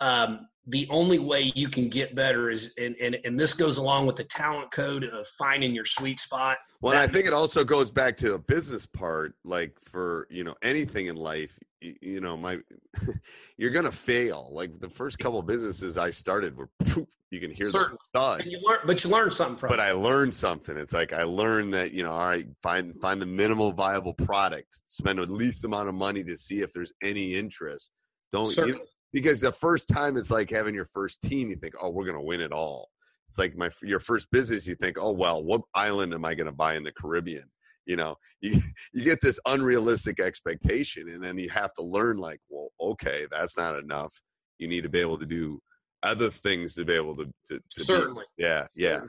[0.00, 4.06] um, the only way you can get better is, and, and and this goes along
[4.06, 6.58] with the talent code of finding your sweet spot.
[6.80, 9.34] Well, and I think it also goes back to the business part.
[9.44, 12.58] Like for you know anything in life, you, know my,
[13.56, 14.50] you're gonna fail.
[14.52, 17.98] Like the first couple of businesses I started were, poof, you can hear the Certainly.
[18.14, 18.42] thud.
[18.42, 19.82] And you learn, but you learn something from but it.
[19.82, 20.76] I learned something.
[20.76, 24.80] It's like I learned that you know, all right, find find the minimal viable product,
[24.86, 27.90] spend the least amount of money to see if there's any interest.
[28.32, 28.80] Don't you Certainly.
[29.12, 31.50] because the first time it's like having your first team.
[31.50, 32.88] You think, oh, we're gonna win it all.
[33.28, 34.66] It's like my your first business.
[34.66, 37.44] You think, oh well, what island am I gonna buy in the Caribbean?
[37.86, 38.60] You know, you
[38.92, 43.56] you get this unrealistic expectation, and then you have to learn like, well, okay, that's
[43.56, 44.20] not enough.
[44.58, 45.60] You need to be able to do
[46.02, 48.24] other things to be able to, to, to Certainly.
[48.38, 49.00] yeah, yeah.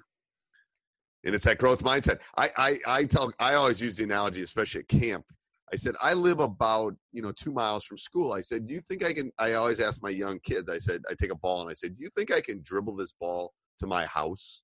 [1.23, 2.21] And it's that growth mindset.
[2.37, 5.25] I, I, I tell, I always use the analogy, especially at camp.
[5.73, 8.31] I said, I live about, you know, two miles from school.
[8.31, 9.31] I said, Do you think I can?
[9.37, 11.97] I always ask my young kids, I said, I take a ball and I said,
[11.97, 14.61] Do you think I can dribble this ball to my house,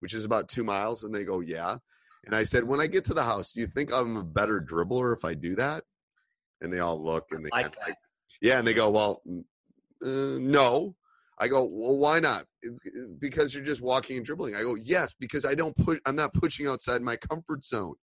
[0.00, 1.04] which is about two miles?
[1.04, 1.76] And they go, Yeah.
[2.24, 4.60] And I said, When I get to the house, do you think I'm a better
[4.60, 5.84] dribbler if I do that?
[6.60, 7.88] And they all look and they like kind of that.
[7.88, 7.96] like,
[8.40, 8.58] Yeah.
[8.58, 9.22] And they go, Well,
[10.04, 10.94] uh, no.
[11.38, 12.44] I go, Well, why not?
[12.62, 14.54] "It- it- Because you're just walking and dribbling.
[14.54, 17.94] I go, Yes, because I don't put, I'm not pushing outside my comfort zone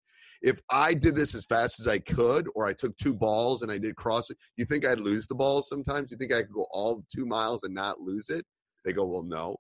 [0.42, 3.72] if I did this as fast as I could, or I took two balls and
[3.72, 6.10] I did cross it, you think I'd lose the ball sometimes?
[6.10, 8.44] You think I could go all two miles and not lose it?
[8.84, 9.56] They go, well, no.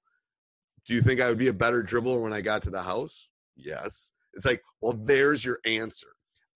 [0.86, 3.28] Do you think I would be a better dribbler when I got to the house?
[3.56, 4.12] Yes.
[4.38, 6.06] It's like, well, there's your answer.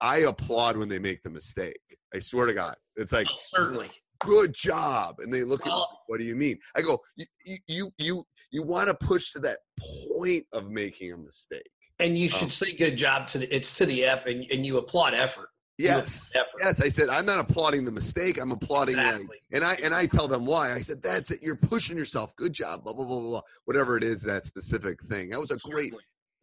[0.01, 1.81] I applaud when they make the mistake.
[2.15, 2.77] I swear to God.
[2.97, 3.91] It's like, Oh, certainly.
[4.21, 5.17] good job.
[5.19, 6.59] And they look at me, what do you mean?
[6.77, 7.27] I go, you,
[7.67, 9.59] you, you, you, want to push to that
[10.17, 11.69] point of making a mistake.
[11.99, 14.65] And you should um, say good job to the it's to the F and, and
[14.65, 15.49] you applaud effort.
[15.79, 16.33] Yes.
[16.61, 18.41] Yes, I said I'm not applauding the mistake.
[18.41, 19.37] I'm applauding like, Exactly.
[19.53, 20.73] and I and I tell them why.
[20.73, 21.43] I said that's it.
[21.43, 22.35] You're pushing yourself.
[22.37, 22.85] Good job.
[22.85, 23.31] Blah blah blah blah.
[23.31, 23.41] blah.
[23.65, 25.31] Whatever it is, that specific thing.
[25.31, 25.93] That was a great.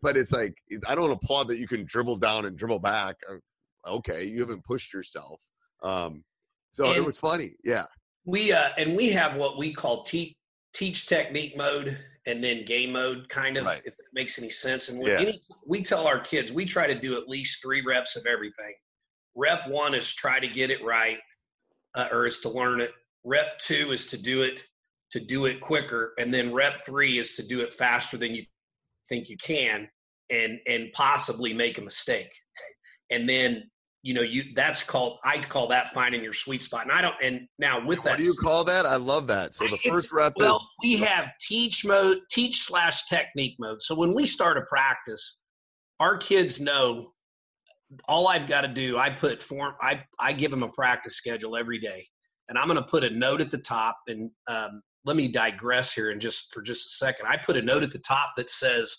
[0.02, 0.54] But it's like
[0.88, 3.18] I don't applaud that you can dribble down and dribble back.
[3.30, 3.36] Uh,
[3.88, 5.40] Okay, you haven't pushed yourself.
[5.82, 6.26] Um,
[6.74, 7.56] so it was funny.
[7.64, 7.86] Yeah.
[8.26, 10.36] We uh and we have what we call teach
[10.74, 13.80] teach technique mode and then game mode kind of Right.
[13.86, 14.90] if it makes any sense.
[14.90, 15.22] And Yeah.
[15.22, 18.76] any we tell our kids we try to do at least three reps of everything.
[19.34, 21.20] Rep one is try to get it right,
[21.96, 22.92] uh, or is to learn it.
[23.24, 24.62] Rep two is to do it
[25.12, 28.44] to do it quicker, and then rep three is to do it faster than you
[29.10, 29.90] think you can,
[30.30, 32.32] and and possibly make a mistake.
[33.12, 33.64] And then
[34.04, 36.84] you know you that's called I call that finding your sweet spot.
[36.84, 37.16] And I don't.
[37.22, 38.86] And now with that What do you call that?
[38.86, 39.56] I love that.
[39.56, 43.82] So the first rep well, is we have teach mode, teach slash technique mode.
[43.82, 45.42] So when we start a practice,
[46.00, 47.12] our kids know
[48.08, 48.98] all I've got to do.
[48.98, 49.74] I put form.
[49.82, 52.08] I I give them a practice schedule every day,
[52.48, 53.98] and I'm going to put a note at the top.
[54.08, 57.28] And um, let me digress here and just for just a second.
[57.28, 58.98] I put a note at the top that says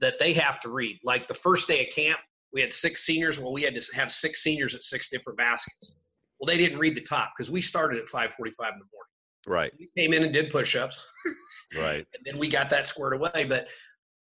[0.00, 0.98] that they have to read.
[1.02, 2.18] Like the first day of camp,
[2.52, 3.40] we had six seniors.
[3.40, 5.96] Well, we had to have six seniors at six different baskets.
[6.38, 9.08] Well, they didn't read the top because we started at 5:45 in the morning
[9.48, 9.72] right.
[9.78, 11.06] we came in and did push-ups
[11.76, 12.06] Right.
[12.14, 13.68] and then we got that squared away but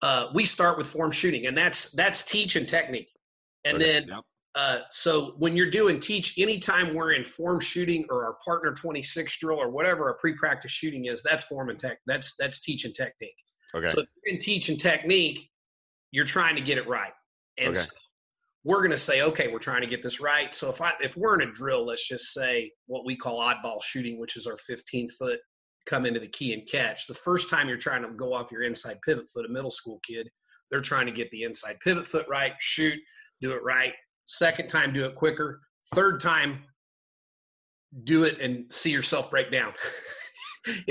[0.02, 3.10] uh, we start with form shooting and that's that's teach and technique
[3.66, 4.24] and then yep.
[4.58, 9.38] Uh, so when you're doing teach anytime we're in form shooting or our partner 26
[9.38, 12.96] drill or whatever a pre-practice shooting is that's form and tech that's that's teach and
[12.96, 13.36] technique
[13.76, 13.90] Okay.
[13.90, 15.50] so if you're in teach and technique
[16.12, 17.12] you're trying to get it right
[17.60, 17.80] and Okay.
[17.80, 17.92] so
[18.64, 21.16] we're going to say okay we're trying to get this right so if i if
[21.16, 24.58] we're in a drill let's just say what we call oddball shooting which is our
[24.58, 25.40] 15 foot
[25.86, 28.64] come into the key and catch the first time you're trying to go off your
[28.64, 30.28] inside pivot foot a middle school kid
[30.72, 32.98] they're trying to get the inside pivot foot right shoot
[33.40, 33.94] do it right
[34.28, 35.62] second time do it quicker
[35.96, 36.64] third time
[38.04, 39.74] do it and see yourself break down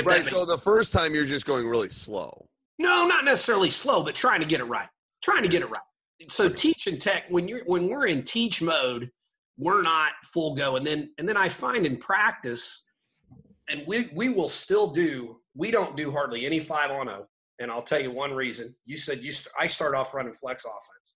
[0.04, 0.26] Right.
[0.26, 2.48] So the first time you're just going really slow.
[2.78, 4.88] no, not necessarily slow, but trying to get it right.
[5.22, 6.28] Trying to get it right.
[6.28, 9.10] So teach and tech when you're when we're in teach mode,
[9.58, 10.76] we're not full go.
[10.76, 12.84] And then and then I find in practice,
[13.68, 15.40] and we we will still do.
[15.54, 17.26] We don't do hardly any five on zero.
[17.58, 18.74] And I'll tell you one reason.
[18.84, 19.32] You said you.
[19.32, 21.15] St- I start off running flex offense.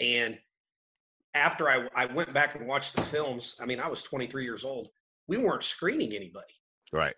[0.00, 0.38] And
[1.34, 4.64] after I I went back and watched the films, I mean I was 23 years
[4.64, 4.88] old.
[5.28, 6.52] We weren't screening anybody.
[6.92, 7.14] Right.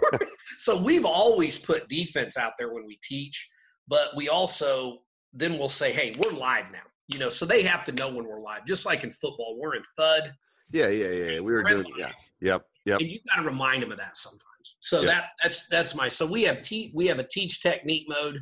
[0.58, 3.48] so we've always put defense out there when we teach,
[3.88, 4.98] but we also
[5.32, 8.24] then we'll say, "Hey, we're live now." You know, so they have to know when
[8.24, 8.64] we're live.
[8.66, 10.32] Just like in football, we're in thud,
[10.72, 10.88] Yeah.
[10.88, 11.08] Yeah.
[11.10, 11.40] Yeah.
[11.40, 11.84] We were doing.
[11.84, 11.94] live.
[11.98, 12.12] Yeah.
[12.40, 12.66] Yep.
[12.86, 13.00] Yep.
[13.00, 14.76] and you got to remind them of that sometimes.
[14.80, 15.06] So Yeah.
[15.06, 16.08] that that's that's my.
[16.08, 18.40] So we have te- we have a teach technique mode,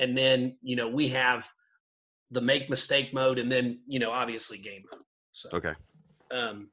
[0.00, 1.48] and then you know we have
[2.30, 5.02] the make mistake mode, and then you know obviously game mode.
[5.32, 5.74] So Okay.
[6.30, 6.70] um,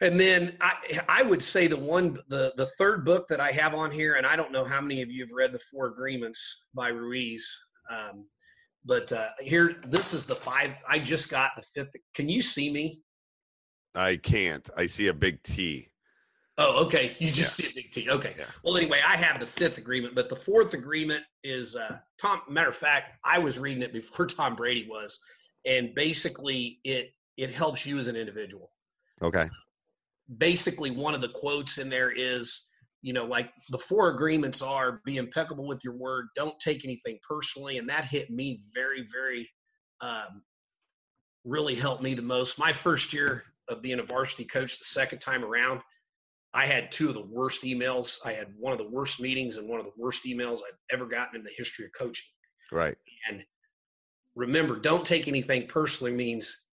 [0.00, 3.74] and then I, I would say the one, the the third book that I have
[3.74, 6.64] on here, and I don't know how many of you have read the Four Agreements
[6.74, 7.48] by Ruiz,
[7.90, 8.26] um,
[8.84, 10.72] but uh, here, this is the five.
[10.88, 11.90] I just got the fifth.
[12.14, 13.00] Can you see me?
[13.94, 14.68] I can't.
[14.76, 15.88] I see a big T.
[16.58, 17.10] Oh, okay.
[17.18, 18.08] You just see a big T.
[18.08, 18.34] Okay.
[18.38, 18.46] Yeah.
[18.64, 22.40] Well, anyway, I have the fifth agreement, but the fourth agreement is uh, Tom.
[22.48, 25.18] Matter of fact, I was reading it before Tom Brady was,
[25.66, 28.70] and basically it it helps you as an individual.
[29.20, 29.50] Okay.
[30.38, 32.68] Basically, one of the quotes in there is,
[33.02, 37.18] you know, like the four agreements are be impeccable with your word, don't take anything
[37.28, 37.78] personally.
[37.78, 39.48] And that hit me very, very,
[40.00, 40.42] um,
[41.44, 42.58] really helped me the most.
[42.58, 45.80] My first year of being a varsity coach, the second time around,
[46.56, 48.18] I had two of the worst emails.
[48.24, 51.04] I had one of the worst meetings and one of the worst emails I've ever
[51.04, 52.24] gotten in the history of coaching.
[52.72, 52.96] Right.
[53.28, 53.44] And
[54.34, 56.66] remember, don't take anything personally means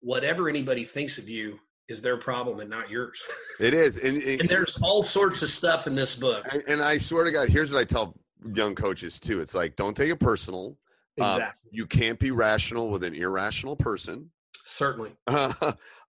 [0.00, 3.22] whatever anybody thinks of you is their problem and not yours.
[3.58, 3.96] It is.
[3.96, 6.46] And, and, and there's all sorts of stuff in this book.
[6.52, 8.14] and, and I swear to God, here's what I tell
[8.52, 9.40] young coaches too.
[9.40, 10.76] It's like, don't take it personal.
[11.18, 11.70] Um, Exactly.
[11.70, 14.30] you can't be rational with an irrational person.
[14.64, 15.12] Certainly.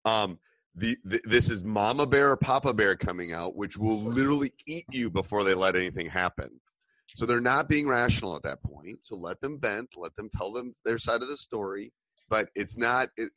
[0.05, 0.40] um,
[0.77, 4.85] the, the this is Mama Bear or Papa Bear coming out, which will literally eat
[4.91, 6.61] you before they let anything happen.
[7.07, 8.99] So they're not being rational at that point.
[9.03, 11.93] So let them vent, let them tell them their side of the story.
[12.29, 13.31] But it's not, it,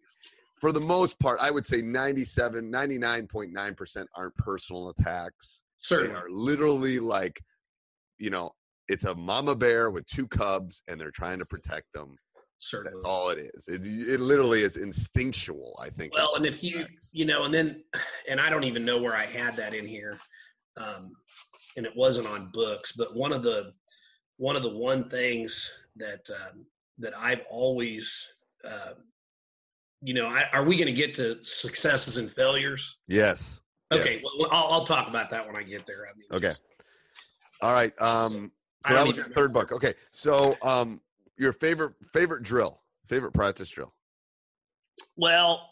[0.59, 5.63] for the most part, I would say 97, 99.9% aren't personal attacks.
[6.07, 7.39] They are literally like,
[8.17, 8.51] you know,
[8.87, 12.17] it's a mama bear with two cubs and they're trying to protect them.
[12.59, 12.97] Certainly.
[12.97, 13.67] That's all it is.
[13.69, 16.13] It, it literally is instinctual, I think.
[16.13, 17.83] Well, and if you, you know, and then,
[18.29, 20.19] and I don't even know where I had that in here,
[20.77, 21.13] um,
[21.77, 23.73] and it wasn't on books, but one of the,
[24.37, 26.65] one of the one things that um,
[26.99, 28.33] that I've always,
[28.65, 28.91] uh,
[30.01, 32.97] you know, I, are we going to get to successes and failures?
[33.07, 33.61] Yes.
[33.91, 34.23] Okay, Yes.
[34.23, 36.05] well, I'll, I'll talk about that when I get there.
[36.05, 36.57] I mean, Okay.
[37.61, 37.93] All right.
[38.01, 38.51] Um,
[38.87, 39.71] so that was your third book.
[39.71, 39.93] Okay.
[40.11, 41.01] So, um,
[41.39, 43.93] your favorite favorite drill, favorite practice drill.
[45.15, 45.69] Well,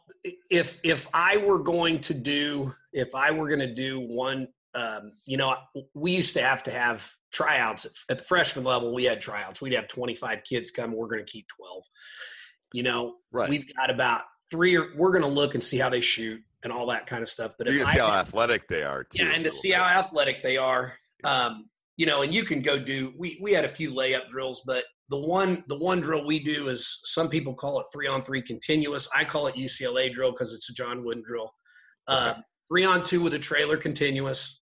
[0.49, 5.11] if if I were going to do if I were going to do one, um,
[5.25, 5.55] you know,
[5.93, 8.93] we used to have to have tryouts at, at the freshman level.
[8.93, 9.61] We had tryouts.
[9.61, 10.93] We'd have 25 kids come.
[10.93, 11.83] We're going to keep 12.
[12.73, 13.49] You know, Right.
[13.49, 14.77] we've got about three.
[14.77, 17.27] Or, we're going to look and see how they shoot and all that kind of
[17.29, 17.53] stuff.
[17.57, 19.23] But You if can see I how athletic they are too.
[19.23, 19.77] yeah, and to see bit.
[19.77, 20.93] how athletic they are.
[21.25, 23.13] Um, you know, and you can go do.
[23.17, 26.67] We we had a few layup drills, but the one the one drill we do
[26.67, 29.07] is some people call it three on three continuous.
[29.15, 31.51] I call it UCLA drill because it's a John Wooden drill.
[32.07, 34.61] Um, three on two with a trailer continuous.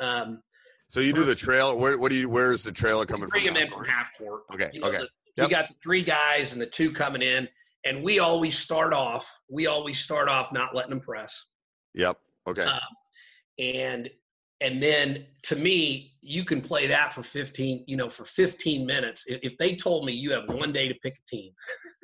[0.00, 0.42] Um,
[0.88, 1.76] So you do the first- trail.
[1.78, 2.28] Where what do you?
[2.28, 3.54] Where is the trailer coming bring from?
[3.54, 4.42] them in from half court.
[4.52, 4.98] Okay, You know, okay.
[4.98, 5.48] the- Yep.
[5.48, 7.46] We got the three guys and the two coming in,
[7.84, 9.30] and we always start off.
[9.50, 11.50] We always start off not letting them press.
[11.92, 12.18] Yep.
[12.46, 12.62] Okay.
[12.62, 12.80] Um,
[13.58, 14.10] and
[14.60, 19.26] and then to me, you can play that for 15, you know, for 15 minutes.
[19.28, 21.52] If, they told me you have one day to pick a team,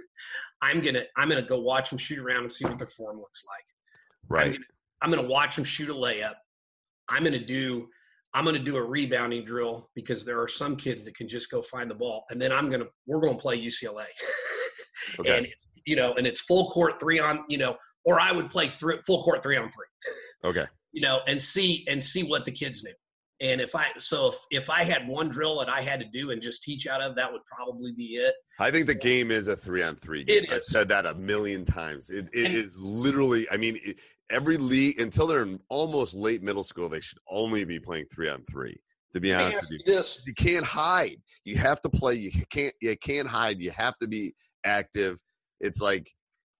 [0.62, 3.42] I'm gonna I'm gonna go watch them shoot around and see what their form looks
[3.48, 4.38] like.
[4.40, 4.52] I'm right.
[4.52, 4.64] gonna,
[5.00, 6.34] I'm gonna watch them shoot a layup.
[7.08, 7.88] I'm gonna do
[8.34, 11.62] I'm gonna do a rebounding drill because there are some kids that can just go
[11.62, 14.04] find the ball, and then I'm gonna we're gonna play UCLA.
[15.18, 15.38] Okay.
[15.38, 15.46] And
[15.84, 18.98] you know, and it's full court three on you know, or I would play three,
[19.04, 19.86] full court three on three
[20.44, 20.64] Okay.
[20.92, 22.92] You know, and see and see what the kids knew.
[23.40, 26.30] And if I so if if I had one drill that I had to do
[26.30, 28.34] and just teach out of, that would probably be it.
[28.60, 30.24] I think the game is a three on three.
[30.28, 32.10] It I've said that a million times.
[32.10, 33.48] It, it And- is literally.
[33.50, 33.96] I mean, it,
[34.30, 38.28] every league until they're in almost late middle school, they should only be playing three
[38.28, 38.80] on three.
[39.14, 41.16] To be honest you, this: you can't hide.
[41.44, 42.14] You have to play.
[42.14, 42.72] You can't.
[42.80, 43.60] You can't hide.
[43.60, 44.34] You have to be
[44.64, 45.18] active.
[45.60, 46.10] It's like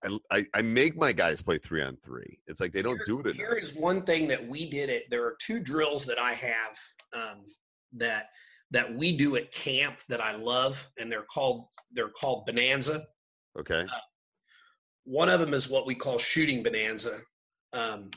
[0.05, 2.39] I, I, I make my guys play three on three.
[2.47, 3.37] It's like they don't do it enough.
[3.37, 4.91] Here is one thing that we did.
[4.91, 6.79] It there are two drills that I have
[7.15, 7.41] um,
[7.95, 8.27] that
[8.71, 13.05] that we do at camp that I love, and they're called they're called Bonanza.
[13.59, 13.85] Okay.
[15.05, 17.21] One of them is what we call shooting Bonanza,
[17.73, 18.11] um,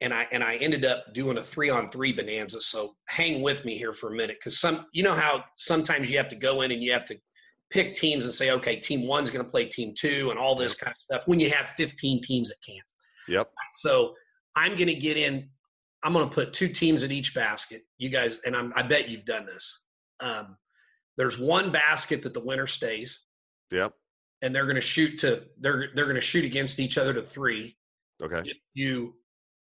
[0.00, 2.60] and I and I ended up doing a three on three Bonanza.
[2.60, 6.16] So hang with me here for a minute, because some you know how sometimes you
[6.16, 7.16] have to go in and you have to
[7.70, 10.74] pick teams and say, okay, team one's going to play team two, and all this
[10.74, 11.22] kind of stuff.
[11.26, 12.86] When you have 15 teams at camp.
[13.28, 13.50] Yep.
[13.74, 14.14] So
[14.56, 15.48] I'm going to get in.
[16.02, 17.82] I'm going to put two teams in each basket.
[17.98, 19.86] You guys, and I'm, I bet you've done this.
[20.20, 20.56] Um,
[21.16, 23.24] there's one basket that the winner stays,
[23.70, 23.92] Yep.
[24.42, 27.20] and they're going to shoot to they're they're going to shoot against each other to
[27.20, 27.76] three.
[28.22, 28.40] Okay.
[28.48, 29.14] If you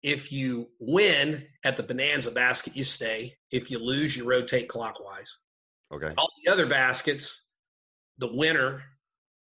[0.01, 3.33] if you win at the bonanza basket, you stay.
[3.51, 5.37] If you lose, you rotate clockwise.
[5.93, 6.13] Okay.
[6.17, 7.49] All the other baskets,
[8.17, 8.83] the winner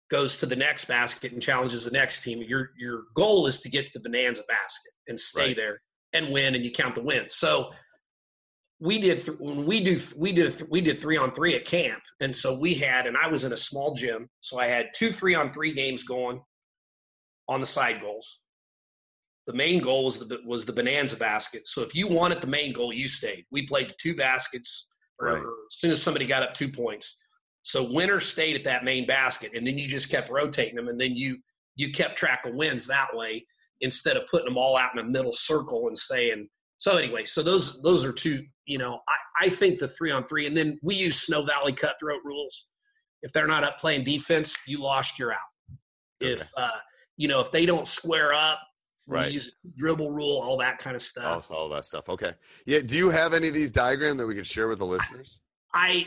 [0.10, 2.42] goes to the next basket and challenges the next team.
[2.42, 5.56] Your your goal is to get to the bonanza basket and stay Right.
[5.56, 5.82] there
[6.14, 7.36] and win, and you count the wins.
[7.36, 7.72] So
[8.80, 11.66] we did th- when we do we did th- we did three on three at
[11.66, 14.88] camp, and so we had and I was in a small gym, so I had
[14.96, 16.42] two three on three games going
[17.48, 18.42] on the side goals.
[19.48, 21.68] The main goal was the was the bonanza basket.
[21.68, 23.46] So if you at the main goal, you stayed.
[23.52, 24.90] We played two baskets,
[25.20, 27.23] or, or as soon as somebody got up two points.
[27.64, 31.00] So winner stayed at that main basket, and then you just kept rotating them, and
[31.00, 31.38] then you
[31.76, 33.46] you kept track of wins that way
[33.82, 36.48] instead of putting them all out in a middle circle and saying.
[36.78, 38.44] So anyway, so those those are two.
[38.66, 41.74] You know, I, I think the three on three, and then we use Snow Valley
[41.74, 42.70] cutthroat rules.
[43.22, 45.38] If they're not up playing defense, you lost, you're out.
[46.22, 46.34] Okay.
[46.34, 46.70] If uh,
[47.18, 48.60] you know if they don't square up,
[49.06, 49.32] Right.
[49.34, 51.48] use dribble rule, all that kind of stuff.
[51.48, 52.08] so all that stuff.
[52.08, 52.34] Okay.
[52.66, 52.80] Yeah.
[52.80, 55.40] Do you have any of these diagram that we could share with the listeners?
[55.74, 56.06] I I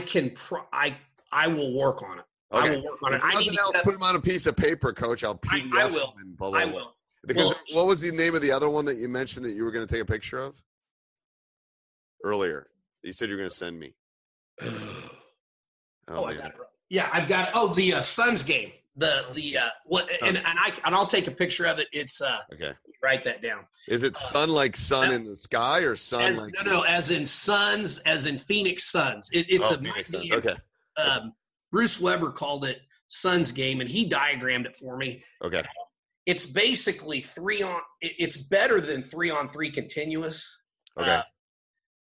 [0.00, 0.96] can pro- I
[1.32, 2.24] I will work on it.
[2.50, 3.16] I will work on it.
[3.16, 5.24] If I need nothing to put them on a piece of paper, Coach.
[5.24, 6.14] I'll I- PDF I will.
[6.18, 6.94] them blah, I will.
[7.26, 9.64] Because Well- what was the name of the other one that you mentioned that you
[9.64, 10.54] were going to take a picture of
[12.24, 12.68] earlier?
[13.02, 13.94] You said you were going to send me.
[16.08, 16.58] Oh, I got it.
[16.58, 16.68] right.
[16.90, 17.50] Yeah, I've got.
[17.54, 18.72] Oh, the uh, Suns game.
[18.96, 20.08] The the uh, what?
[20.22, 21.88] And, and I and I'll take a picture of it.
[21.92, 22.72] It's uh, Okay.
[23.02, 23.64] write that down.
[23.88, 25.14] Is it sun like sun no.
[25.14, 28.90] in the sky or sun As, like no, no, as in Suns, as in Phoenix
[28.90, 29.30] Suns.
[29.32, 30.30] It, it's Oh, a Phoenix Suns.
[30.30, 30.54] Okay.
[31.02, 31.32] Um,
[31.70, 35.22] Bruce Weber called it Suns game, and he diagrammed it for me.
[35.42, 35.62] Okay.
[36.26, 37.80] It's basically three on.
[38.02, 40.54] It's better than three on three continuous.
[41.00, 41.22] Okay.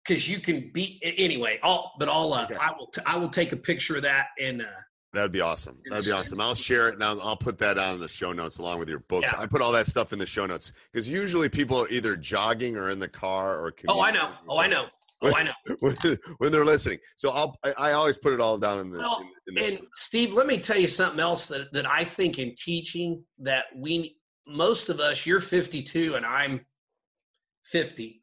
[0.06, 1.58] because you can beat anyway.
[1.64, 2.56] I'll, but I'll, uh, Okay.
[2.60, 4.66] I will, t- I will take a picture of that and uh,
[5.16, 5.78] That'd be awesome.
[5.90, 6.42] That'd be awesome.
[6.42, 7.18] I'll share it now.
[7.20, 9.28] I'll put that on the show notes along with your books.
[9.32, 9.40] Yeah.
[9.40, 12.76] I put all that stuff in the show notes because usually people are either jogging
[12.76, 13.74] or in the car or.
[13.88, 14.30] Oh, I know.
[14.50, 14.88] Oh, I know.
[15.22, 15.54] Oh, I know.
[15.80, 15.96] when,
[16.40, 17.00] when they're listening.
[17.16, 18.98] So I'll I, I always put it all down in the.
[18.98, 22.04] Well, in, in the And Steve, let me tell you something else that, that I
[22.04, 26.66] think in teaching that we, most of us, you're 52 and I'm
[27.64, 28.22] 50.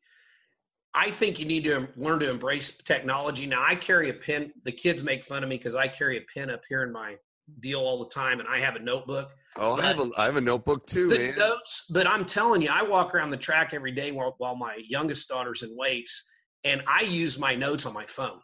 [0.94, 3.46] I think you need to learn to embrace technology.
[3.46, 4.52] Now, I carry a pen.
[4.64, 7.16] The kids make fun of me because I carry a pen up here in my
[7.60, 9.32] deal all the time, and I have a notebook.
[9.58, 11.34] oh, I have a I have a notebook too, the man.
[11.36, 14.82] notes, but I'm telling you, I walk around the track every day while, while my
[14.86, 16.30] youngest daughter's in weights,
[16.64, 18.40] and I use my notes on my phone.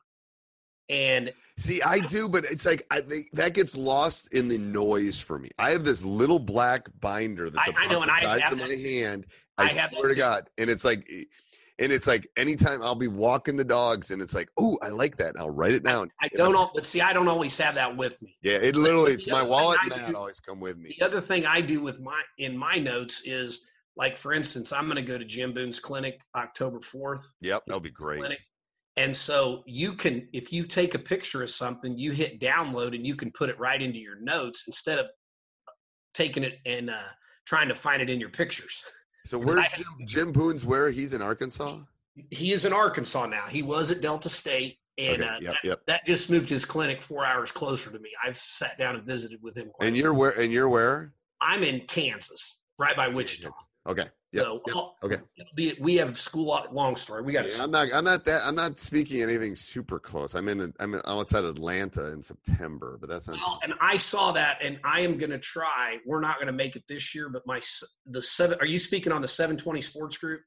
[0.91, 5.21] And See, I do, but it's like I, they, that gets lost in the noise
[5.21, 5.51] for me.
[5.59, 9.27] I have this little black binder that's I- I know, and I have my hand.
[9.59, 10.21] I I, have swear that to.
[10.21, 11.25] God, and it's like, eh,
[11.79, 15.17] and it's like anytime I'll be walking the dogs, and it's like, oh, I like
[15.19, 15.31] that.
[15.31, 16.11] And I'll write it down.
[16.21, 18.37] I And don't, I'm- but see, I don't always have that with me.
[18.43, 20.95] Yeah, it literally, it's my wallet and that always come with me.
[20.99, 24.85] The other thing I do with my in my notes is like, for instance, I'm
[24.85, 27.23] going to go to Jim Boone's clinic October 4th.
[27.41, 28.21] Yep, that'll be great.
[28.21, 28.41] clinic.
[28.97, 33.07] And so you can, if you take a picture of something, you hit download and
[33.07, 35.07] you can put it right into your notes instead of
[36.15, 36.99] taking it and uh,
[37.47, 38.85] trying to find it in your pictures.
[39.29, 40.65] So where's Jim, Jim Boone's?
[40.65, 41.81] Where he's in Arkansas?
[42.31, 43.45] He is in Arkansas now.
[43.45, 45.81] He was at Delta State, and Okay, uh, yep, that, yep.
[45.87, 48.09] that just moved his clinic four hours closer to me.
[48.25, 49.69] I've sat down and visited with him.
[49.69, 50.31] Quite And you're where?
[50.31, 51.13] And you're where?
[51.43, 53.51] I'm in Kansas, right by Wichita.
[53.87, 54.07] Okay.
[54.33, 54.45] Yep.
[54.45, 54.77] so yep.
[54.77, 55.19] I'll- Okay.
[55.39, 56.61] it'll we have school.
[56.73, 57.23] Long story.
[57.23, 57.89] We got Yeah, I'm not.
[57.93, 58.45] I'm not that.
[58.45, 60.35] I'm not speaking anything super close.
[60.35, 60.75] I'm in.
[60.79, 63.37] I'm in, outside Atlanta in September, but that's not.
[63.37, 65.99] Well, and I saw that, and I am going to try.
[66.05, 67.61] We're not going to make it this year, but my
[68.07, 68.59] the seven.
[68.61, 70.43] Are you speaking on the 720 Sports Group?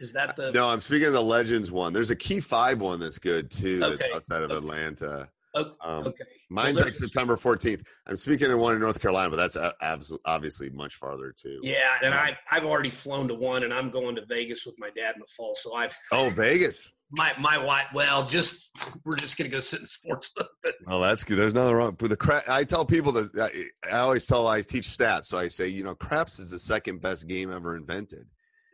[0.00, 0.52] Is that the?
[0.52, 1.92] no, I'm speaking of the Legends one.
[1.92, 3.80] There's a Key Five one that's good too.
[3.80, 4.58] That's Okay, outside of okay.
[4.58, 5.28] Atlanta.
[5.54, 5.74] Um,
[6.08, 6.24] okay.
[6.50, 7.84] Mine's Well, like September 14th.
[8.06, 11.60] I'm speaking of one in North Carolina, but that's obviously much farther too.
[11.62, 14.74] Yeah, and Um, I I've already flown to one, and I'm going to Vegas with
[14.78, 15.54] my dad in the fall.
[15.54, 16.90] So I've Oh, Vegas.
[17.10, 17.86] my my wife.
[17.94, 18.70] Well, just
[19.04, 20.32] we're just going to go sit in sports.
[20.86, 21.36] Oh, that's good.
[21.36, 21.96] There's nothing wrong.
[21.98, 25.36] But the crap, I tell people that I, I always tell I teach stats, so
[25.36, 28.26] I say, you know, craps is the second best game ever invented.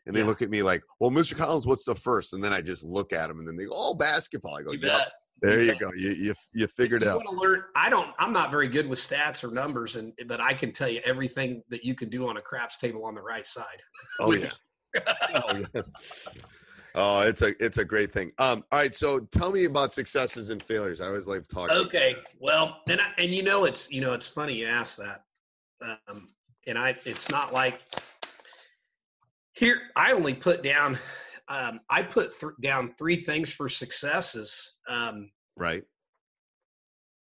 [0.06, 0.26] And they Yeah.
[0.26, 1.34] look at me like, well, Mr.
[1.36, 2.32] Collins, what's the first?
[2.34, 4.54] And then I just look at them, and then they go, oh, basketball.
[4.56, 5.12] I go, you yep, bet.
[5.40, 5.92] There You you go.
[5.92, 7.16] You you you figured it you out.
[7.16, 8.12] want to learn, I don't.
[8.18, 11.62] I'm not very good with stats or numbers, and but I can tell you everything
[11.70, 13.80] that you can do on a craps table on the right side.
[14.20, 14.50] Oh yeah.
[15.34, 15.82] oh, yeah.
[16.96, 18.30] Oh, it's a it's a great thing.
[18.38, 21.00] Um, all right, so tell me about successes and failures.
[21.00, 21.76] I always like talking.
[21.76, 22.14] Okay.
[22.38, 26.28] Well, and I, and you know it's you know it's funny you ask that, um,
[26.68, 27.80] and I it's not like
[29.54, 30.96] here I only put down
[31.48, 35.84] um, I put th- down three things for successes: um, Right.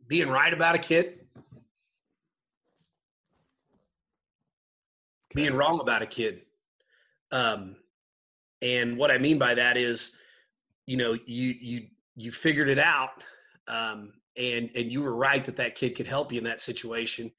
[0.08, 1.26] being right about a kid,
[5.34, 6.42] being wrong about a kid,
[7.32, 7.76] um,
[8.62, 10.18] and what I mean by that is,
[10.86, 13.24] you know, you you you figured it out,
[13.68, 17.32] um, and and you were right that that kid could help you in that situation,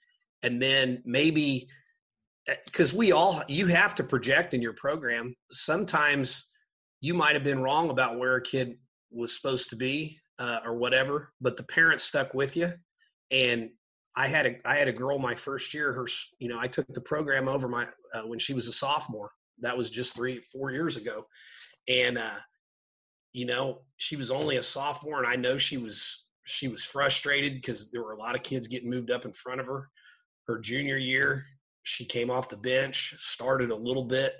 [0.42, 1.68] and then maybe
[2.64, 5.34] because we all you have to project in your program.
[5.50, 6.49] Sometimes
[7.00, 8.76] you might have been wrong about where a kid
[9.10, 12.72] was supposed to be uh, or whatever, but the parents stuck with you,
[13.30, 13.70] and
[14.16, 15.92] I had a I had a girl my first year.
[15.92, 16.06] Her,
[16.38, 19.30] you know, I took the program over my uh, when she was a sophomore.
[19.60, 21.26] That was just three four years ago,
[21.88, 22.38] and uh,
[23.32, 27.54] you know she was only a sophomore, and I know she was she was frustrated
[27.54, 29.88] because there were a lot of kids getting moved up in front of her.
[30.48, 31.44] her junior year,
[31.82, 34.32] she came off the bench, started a little bit,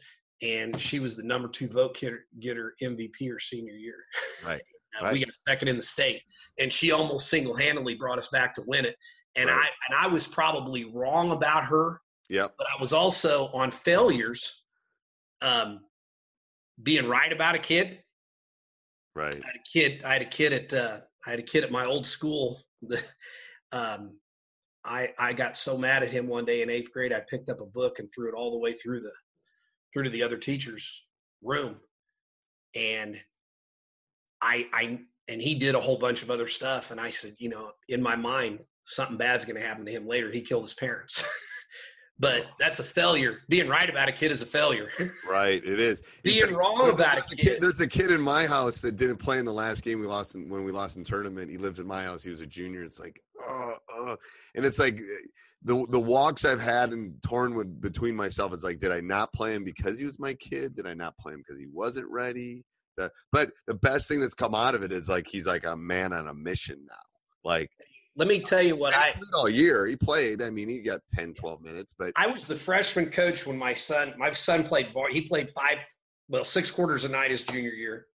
[0.43, 3.97] and she was the number two vote getter, getter MVP her senior year.
[4.47, 4.61] Right.
[5.01, 5.12] Uh, Right.
[5.12, 6.20] We got second in the state,
[6.59, 8.97] and she almost single-handedly brought us back to win it.
[9.36, 9.57] And Right.
[9.57, 12.55] I and I was probably wrong about her, Yep.
[12.59, 14.64] but I was also on failures,
[15.43, 15.84] um,
[16.82, 18.03] being right about a kid.
[19.14, 19.32] Right.
[19.32, 20.03] I had a kid.
[20.05, 22.61] I had a kid at uh, I had a kid at my old school.
[23.70, 24.18] um,
[24.84, 27.12] I I got so mad at him one day in eighth grade.
[27.12, 29.12] I picked up a book and threw it all the way through the
[29.93, 31.07] through to the other teacher's
[31.43, 31.76] room,
[32.74, 33.16] and
[34.41, 36.91] I I and he did a whole bunch of other stuff.
[36.91, 40.07] And I said, you know, in my mind, something bad's going to happen to him
[40.07, 40.30] later.
[40.30, 41.24] He killed his parents.
[42.18, 43.38] but that's a failure.
[43.49, 44.91] Being right about a kid is a failure.
[45.28, 45.64] Right.
[45.64, 46.03] It is.
[46.24, 47.62] Being wrong about a there's kid.
[47.62, 50.34] There's a kid in my house that didn't play in the last game we lost
[50.34, 51.49] in, when we lost in tournament.
[51.49, 52.24] He lives in my house.
[52.24, 52.82] He was a junior.
[52.82, 54.16] It's like, oh, oh.
[54.57, 55.01] and it's like
[55.62, 58.52] the the walks I've had and torn with between myself.
[58.52, 60.74] It's like, did I not play him because he was my kid?
[60.74, 62.64] Did I not play him because he wasn't ready?
[62.96, 65.76] The, but the best thing that's come out of it is like he's like a
[65.76, 66.96] man on a mission now.
[67.44, 67.70] Like
[68.16, 70.42] Let me tell you what I played all year he played.
[70.42, 73.74] I mean, he got 10, 12 minutes, but I was the freshman coach when my
[73.74, 75.86] son my son played var- he played five
[76.28, 78.06] well six quarters a night his junior year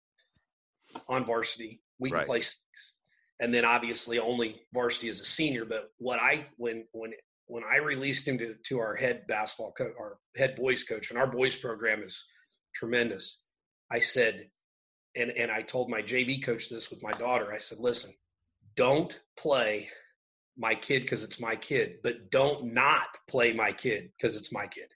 [1.07, 1.81] on varsity.
[1.99, 2.27] We can Right.
[2.27, 2.95] play six,
[3.39, 5.65] and then obviously only varsity as a senior.
[5.65, 7.13] But what I when when
[7.47, 11.19] when I released him to, to our head basketball coach, our head boys coach, and
[11.19, 12.25] our boys program is
[12.73, 13.43] tremendous.
[13.91, 14.49] I said,
[15.15, 17.53] and and I told my JV coach this with my daughter.
[17.53, 18.11] I said, listen,
[18.75, 19.87] don't play
[20.57, 24.65] my kid because it's my kid, but don't not play my kid because it's my
[24.67, 24.87] kid.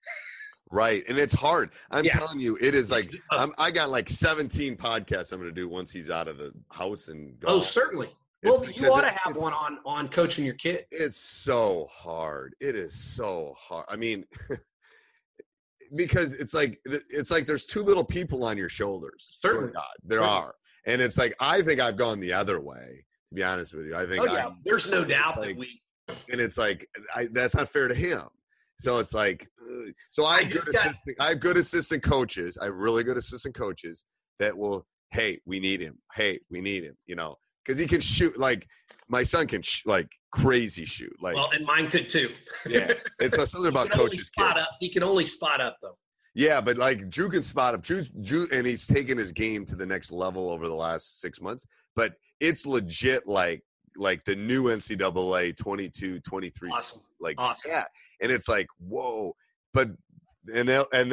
[0.71, 1.71] Right, and it's hard.
[1.89, 2.17] I'm Yeah.
[2.17, 5.61] telling you, it is like uh I'm, I got like 17 podcasts I'm going to
[5.61, 8.09] do once he's out of the house and Oh, certainly.
[8.43, 10.85] Well, you ought to have one on on coaching your kid.
[10.91, 12.55] It's so hard.
[12.61, 13.85] It is so hard.
[13.89, 14.25] I mean,
[15.95, 19.37] because it's like it's like there's two little people on your shoulders.
[19.41, 19.73] Certainly.
[19.73, 20.39] God, there Certainly.
[20.41, 23.05] are, and it's like I think I've gone the other way.
[23.29, 25.57] To be honest with you, I think Oh yeah, I'm- there's no doubt like- that
[25.57, 25.81] we.
[26.31, 28.23] and it's like I, that's not fair to him.
[28.79, 32.01] So it's like, uh, so I I have good just got- I have good assistant
[32.03, 32.57] coaches.
[32.59, 34.05] I have really good assistant coaches
[34.39, 35.99] that will, hey, we need him.
[36.15, 36.95] Hey, we need him.
[37.05, 37.35] You know,
[37.69, 38.67] because he can shoot like
[39.09, 41.15] my son can sh- like crazy shoot.
[41.21, 42.31] Like, Well, and mine could too.
[42.67, 44.25] yeah, it's something about coaches.
[44.25, 44.69] spot up.
[44.79, 45.97] He can only spot up though.
[46.33, 47.83] Yeah, but like Drew can spot up.
[47.83, 51.39] Drew's Drew, and he's taken his game to the next level over the last six
[51.41, 51.65] months.
[51.95, 53.61] But it's legit like
[53.95, 57.01] like the new NCAA 22, 23 Awesome.
[57.19, 57.69] like Awesome.
[57.71, 57.83] yeah
[58.21, 59.35] and it's like whoa
[59.73, 59.89] but
[60.53, 61.11] and and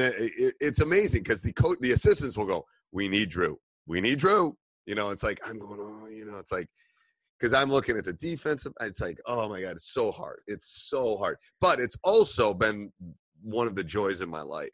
[0.60, 4.56] it's amazing because the coach the assistants will go we need drew we need drew
[4.86, 6.68] you know it's like i'm going oh you know it's like
[7.38, 10.88] because i'm looking at the defensive it's like oh my god it's so hard it's
[10.88, 12.92] so hard but it's also been
[13.42, 14.70] one of the joys in my life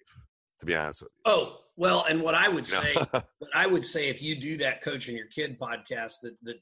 [0.63, 1.23] to be honest with you.
[1.33, 4.83] Oh well, and what I would say, what I would say, if you do that
[4.83, 6.57] coaching your kid podcast, that that,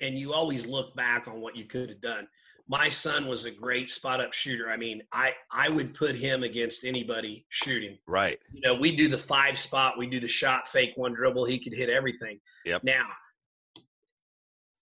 [0.00, 2.26] and you always look back on what you could have done.
[2.68, 4.68] My son was a great spot up shooter.
[4.68, 7.96] I mean, I I would put him against anybody shooting.
[8.06, 11.44] right You know, we do the five spot, we do the shot, fake one dribble.
[11.44, 12.40] He could hit everything.
[12.64, 12.82] Yep.
[12.82, 13.06] Now,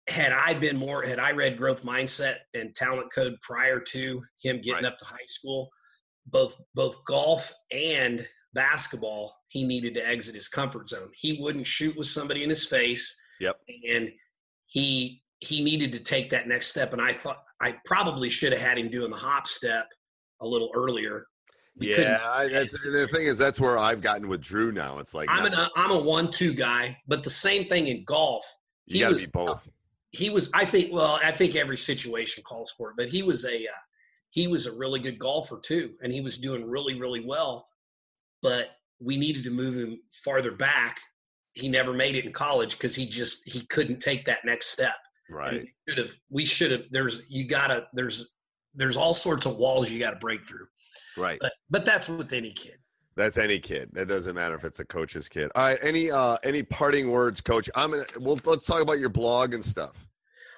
[0.09, 4.57] had I been more, had I read growth mindset and talent code prior to him
[4.59, 4.85] getting Right.
[4.87, 5.69] up to high school,
[6.27, 11.11] both both golf and basketball, he needed to exit his comfort zone.
[11.15, 14.11] He wouldn't shoot with somebody in his face, yep and
[14.67, 16.93] he he needed to take that next step.
[16.95, 19.87] And I thought I probably should have had him doing the hop step
[20.41, 21.27] a little earlier.
[21.77, 25.13] We yeah I, that's, the thing is that's where i've gotten with drew now it's
[25.13, 28.45] like I'm an I'm a one two guy, but the same thing in golf.
[28.87, 29.69] you he gotta was- be both
[30.11, 33.45] He was I think well I think every situation calls for it, but he was
[33.45, 33.81] a uh,
[34.31, 37.67] he was a really good golfer too, and he was doing really really well.
[38.41, 41.01] But we needed to move him farther back.
[41.55, 44.95] He never made it in college because he just he couldn't take that next step.
[45.31, 48.35] Right we should have we should have there's you gotta there's
[48.75, 50.67] there's all sorts of walls you got to break through.
[51.17, 52.77] right But but that's with any kid.
[53.17, 53.91] That's any kid.
[53.93, 55.51] That doesn't matter if it's a coach's kid.
[55.55, 55.79] All right.
[55.83, 57.71] Any uh any parting words, coach?
[57.75, 60.07] I'm gonna well let's talk about your blog and stuff.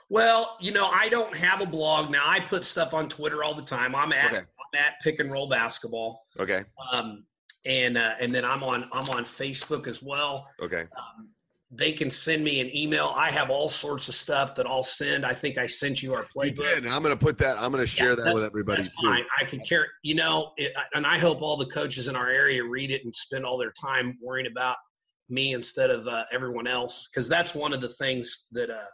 [0.09, 2.23] Well, you know, I don't have a blog now.
[2.25, 3.95] I put stuff on Twitter all the time.
[3.95, 4.39] I'm at Okay.
[4.39, 6.25] I'm at pick and roll basketball.
[6.41, 6.63] Okay.
[6.93, 7.25] Um,
[7.67, 10.49] and uh, and then I'm on I'm on Facebook as well.
[10.63, 10.87] Okay.
[10.97, 11.29] Um,
[11.71, 13.13] they can send me an email.
[13.17, 15.27] I have all sorts of stuff that I'll send.
[15.27, 16.57] I think I sent you our You playbook.
[16.57, 16.85] did.
[16.85, 19.09] And I'm gonna put that I'm gonna share Yeah, that with everybody That's too.
[19.09, 19.25] fine.
[19.39, 19.87] I can care.
[20.03, 23.15] You know, it, and I hope all the coaches in our area read it and
[23.15, 24.77] spend all their time worrying about
[25.29, 28.85] me instead of uh, everyone else, because that's one of the things that uh,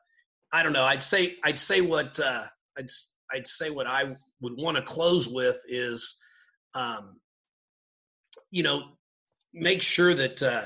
[0.55, 0.85] I don't know.
[0.85, 2.45] I'd say I'd say what uh,
[2.79, 2.89] I'd
[3.33, 6.17] I'd say what I would want to close with is,
[6.75, 7.21] um,
[8.51, 8.83] you know,
[9.53, 10.63] make sure that uh,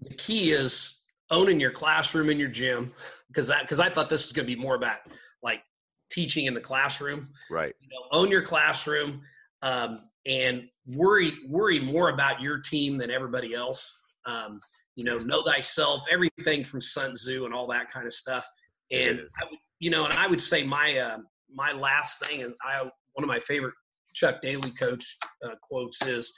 [0.00, 0.97] the key is
[1.30, 2.92] owning your classroom and your gym
[3.28, 4.98] because that because I thought this was going to be more about
[5.42, 5.62] like
[6.10, 7.28] teaching in the classroom.
[7.50, 7.74] Right.
[7.80, 9.22] You know, own your classroom
[9.62, 13.94] um, and worry worry more about your team than everybody else.
[14.26, 14.60] Um,
[14.96, 18.44] you know, know thyself, everything from Sun Tzu and all that kind of stuff.
[18.90, 21.18] And I would, you know, and I would say my uh,
[21.52, 23.74] my last thing, and I one of my favorite
[24.14, 26.36] Chuck Daly coach uh, quotes is,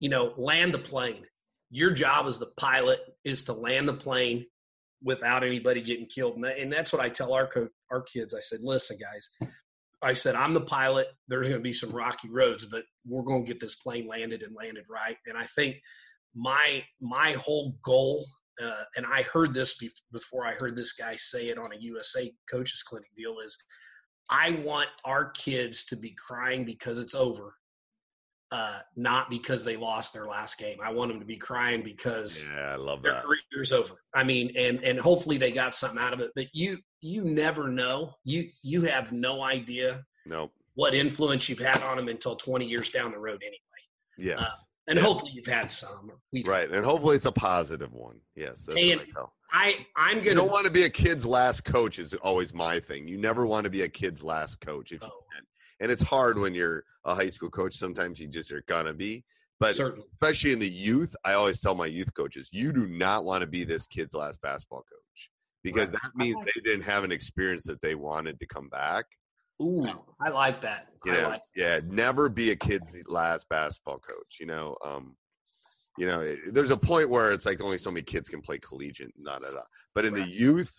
[0.00, 1.24] you know, land the plane.
[1.70, 4.46] Your job as the pilot is to land the plane
[5.02, 8.34] without anybody getting killed, and, that, and that's what I tell our co- our kids.
[8.34, 9.28] I said, listen, guys,
[10.02, 11.08] I said, I'm the pilot.
[11.28, 14.42] There's going to be some rocky roads, but we're going to get this plane landed
[14.42, 15.16] and landed right.
[15.26, 15.76] And I think
[16.34, 18.24] my my whole goal,
[18.62, 21.80] uh, and I heard this be- before I heard this guy say it on a
[21.80, 23.58] USA Coaches Clinic deal, is
[24.30, 27.54] I want our kids to be crying because it's over,
[28.50, 30.78] uh, not because they lost their last game.
[30.82, 33.24] I want them to be crying because Yeah, I love their that.
[33.52, 33.94] career's over.
[34.14, 36.30] I mean, and and hopefully they got something out of it.
[36.34, 38.14] But you you never know.
[38.24, 40.50] You you have no idea No.
[40.74, 43.58] what influence you've had on them until 20 years down the road anyway.
[44.16, 44.38] Yes.
[44.40, 44.50] Uh,
[44.88, 46.10] and hopefully you've had some.
[46.46, 46.70] right.
[46.70, 48.20] And hopefully it's a positive one.
[48.34, 48.66] Yes.
[48.68, 49.24] And I.
[49.50, 53.08] I I'm gonna don't want to be a kid's last coach is always my thing.
[53.08, 55.24] You never want to be a kid's last coach if you Oh.
[55.34, 55.44] can.
[55.80, 57.76] And it's hard when you're a high school coach.
[57.76, 59.24] Sometimes you just are gonna be.
[59.60, 63.24] But certainly especially in the youth, I always tell my youth coaches, you do not
[63.24, 65.30] want to be this kid's last basketball coach
[65.64, 65.98] because Right.
[66.02, 69.06] that means they didn't have an experience that they wanted to come back.
[69.60, 69.88] Ooh,
[70.20, 70.92] I like that.
[71.04, 74.38] You I know, like yeah, never be a kid's last basketball coach.
[74.38, 75.16] You know, um,
[75.96, 78.58] you know, it- there's a point where it's like only so many kids can play
[78.58, 79.66] collegiate, Not at all.
[79.94, 80.72] But in the youth,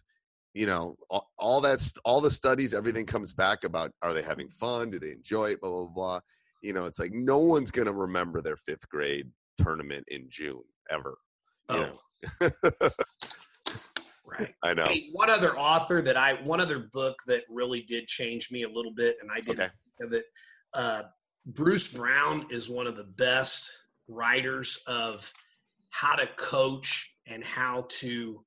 [0.59, 4.49] you know, all, all that's all the studies, everything comes back about are they having
[4.49, 4.89] fun?
[4.89, 5.61] Do they enjoy it?
[5.61, 6.19] Blah blah blah.
[6.61, 11.17] You know, it's like no one's gonna remember their fifth grade tournament in June ever.
[11.69, 11.99] you Oh,
[12.41, 12.49] know?
[14.27, 14.53] right.
[14.61, 14.83] I know.
[14.83, 18.69] Hey, one other author that I, one other book that really did change me a
[18.69, 19.69] little bit, and I didn't Okay.
[19.97, 20.25] think of it.
[20.73, 21.03] Uh,
[21.45, 23.71] Bruce Brown is one of the best
[24.09, 25.31] writers of
[25.91, 28.43] how to coach and how to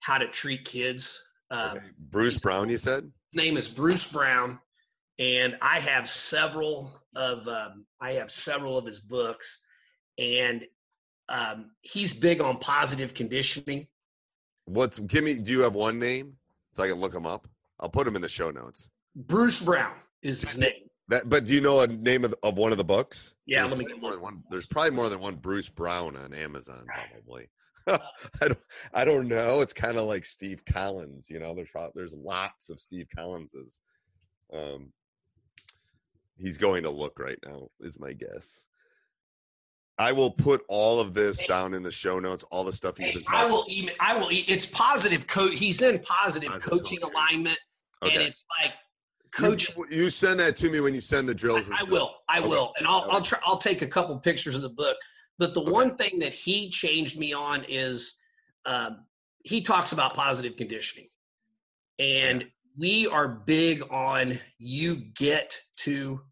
[0.00, 1.22] how to treat kids.
[1.52, 1.86] Um, Okay.
[2.10, 3.10] Bruce Brown, you said?
[3.30, 4.58] His name is Bruce Brown,
[5.18, 9.62] and I have several of um, I have several of his books,
[10.18, 10.64] and
[11.28, 13.86] um, he's big on positive conditioning.
[14.64, 15.34] What's give me?
[15.34, 16.34] Do you have one name
[16.72, 17.46] so I can look him up?
[17.80, 18.88] I'll put him in the show notes.
[19.14, 20.88] Bruce Brown is his name.
[21.08, 23.34] That, but do you know a name of, of one of the books?
[23.44, 24.20] Yeah, There's let me get one.
[24.20, 24.42] one.
[24.50, 27.48] There's probably more than one Bruce Brown on Amazon, probably.
[27.86, 28.58] I don't,
[28.94, 29.60] I don't know.
[29.60, 31.54] It's kind of like Steve Collins, you know.
[31.54, 33.80] There's there's lots of Steve Collinses.
[34.52, 34.92] Um,
[36.36, 38.64] he's going to look right now, is my guess.
[39.98, 42.44] I will put all of this down in the show notes.
[42.50, 43.24] All the stuff he's Hey, been.
[43.28, 43.94] I will email.
[44.00, 44.32] I will.
[44.32, 45.26] E- it's positive.
[45.26, 47.14] Co- he's in positive, Positive coaching coaching.
[47.14, 47.58] alignment,
[48.02, 48.72] and it's like
[49.32, 49.76] coach.
[49.76, 51.66] You, you send that to me when you send the drills.
[51.66, 52.16] and I will.
[52.28, 52.48] I Okay.
[52.48, 53.02] will, and I'll.
[53.02, 53.10] Okay.
[53.12, 53.38] I'll try.
[53.46, 54.96] I'll take a couple pictures of the book.
[55.42, 55.72] But the Okay.
[55.72, 58.14] one thing that he changed me on is
[58.64, 59.04] um,
[59.44, 61.08] he talks about positive conditioning,
[61.98, 66.22] and we are big on you get to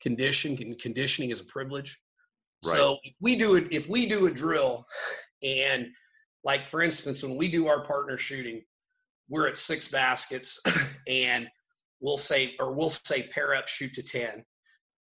[0.00, 0.56] condition.
[0.62, 2.00] and Conditioning is a privilege.
[2.62, 4.86] So if we do it, if we do a drill,
[5.42, 5.88] and
[6.44, 8.62] like for instance, when we do our partner shooting,
[9.28, 10.60] we're at six baskets,
[11.08, 11.48] and
[11.98, 14.44] we'll say or we'll say pair up, shoot to ten,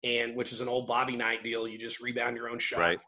[0.03, 1.67] and which is an old Bobby Knight deal.
[1.67, 2.79] You just rebound your own shot.
[2.79, 2.99] Right.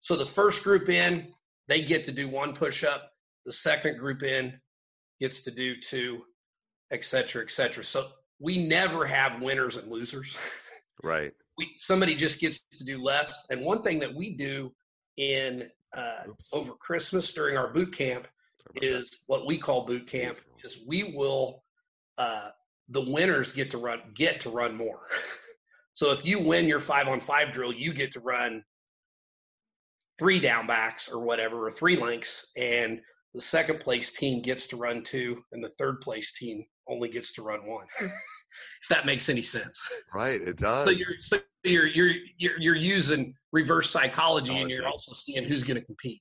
[0.00, 1.24] So the first group in,
[1.66, 3.12] they get to do one push up.
[3.44, 4.58] The second group in
[5.20, 6.24] gets to do two,
[6.90, 7.82] et cetera, et cetera.
[7.82, 8.06] So
[8.38, 10.36] we never have winners and losers.
[11.02, 11.32] Right.
[11.58, 13.46] we somebody just gets to do less.
[13.50, 14.72] And one thing that we do
[15.16, 18.28] in uh, over Christmas during our boot camp
[18.76, 20.38] is what we call boot camp.
[20.64, 21.62] Is we will
[22.16, 22.50] uh,
[22.88, 25.00] the winners get to run get to run more.
[25.92, 28.62] so if you win your five on five drill, you get to run
[30.18, 33.00] three down backs or whatever, or three links, and
[33.34, 37.32] the second place team gets to run two, and the third place team only gets
[37.34, 37.86] to run one.
[38.00, 39.80] if that makes any sense.
[40.14, 40.40] Right.
[40.40, 40.86] It does.
[40.86, 45.64] So you're so you're you're you're, you're using reverse psychology, and you're also seeing who's
[45.64, 46.20] going to compete.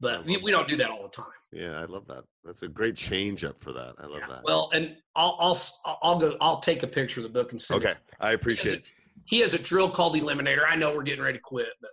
[0.00, 1.26] But we, we don't do that all the time.
[1.52, 2.22] Yeah, I love that.
[2.44, 3.94] That's a great change up for that.
[3.98, 4.26] I love Yeah.
[4.28, 4.42] that.
[4.44, 5.58] Well, and I'll I'll
[6.02, 6.36] I'll go.
[6.40, 7.98] I'll take a picture of the book and send okay, it.
[8.20, 8.74] I He has, appreciate.
[8.74, 8.92] a, it.
[9.24, 10.62] he has a drill called Eliminator.
[10.68, 11.90] I know we're getting ready to quit, but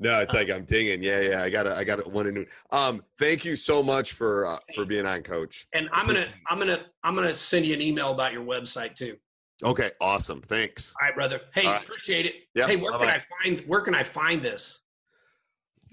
[0.00, 1.02] No, it's like I'm dinging.
[1.02, 1.42] Yeah, yeah.
[1.42, 2.46] I got to I got to one to noon.
[2.70, 5.66] Um, thank you so much for uh, for being on, Coach.
[5.72, 9.16] and I'm gonna I'm gonna I'm gonna send you an email about your website too.
[9.64, 10.40] Okay, awesome.
[10.40, 10.94] Thanks.
[11.00, 11.40] All right, brother.
[11.52, 11.82] Hey, All right.
[11.82, 12.34] appreciate it.
[12.54, 13.14] Yep, Hey, where can bye-bye.
[13.16, 14.82] I find where can I find this?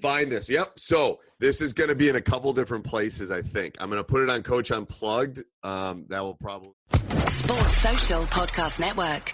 [0.01, 0.47] Find this.
[0.49, 0.74] Yep.
[0.78, 3.32] So this is going to be in a couple different places.
[3.32, 5.41] I think I'm going to put it on Coach Unplugged.
[5.64, 6.72] Um, that will probably.
[6.91, 9.34] Sports Social Podcast Network.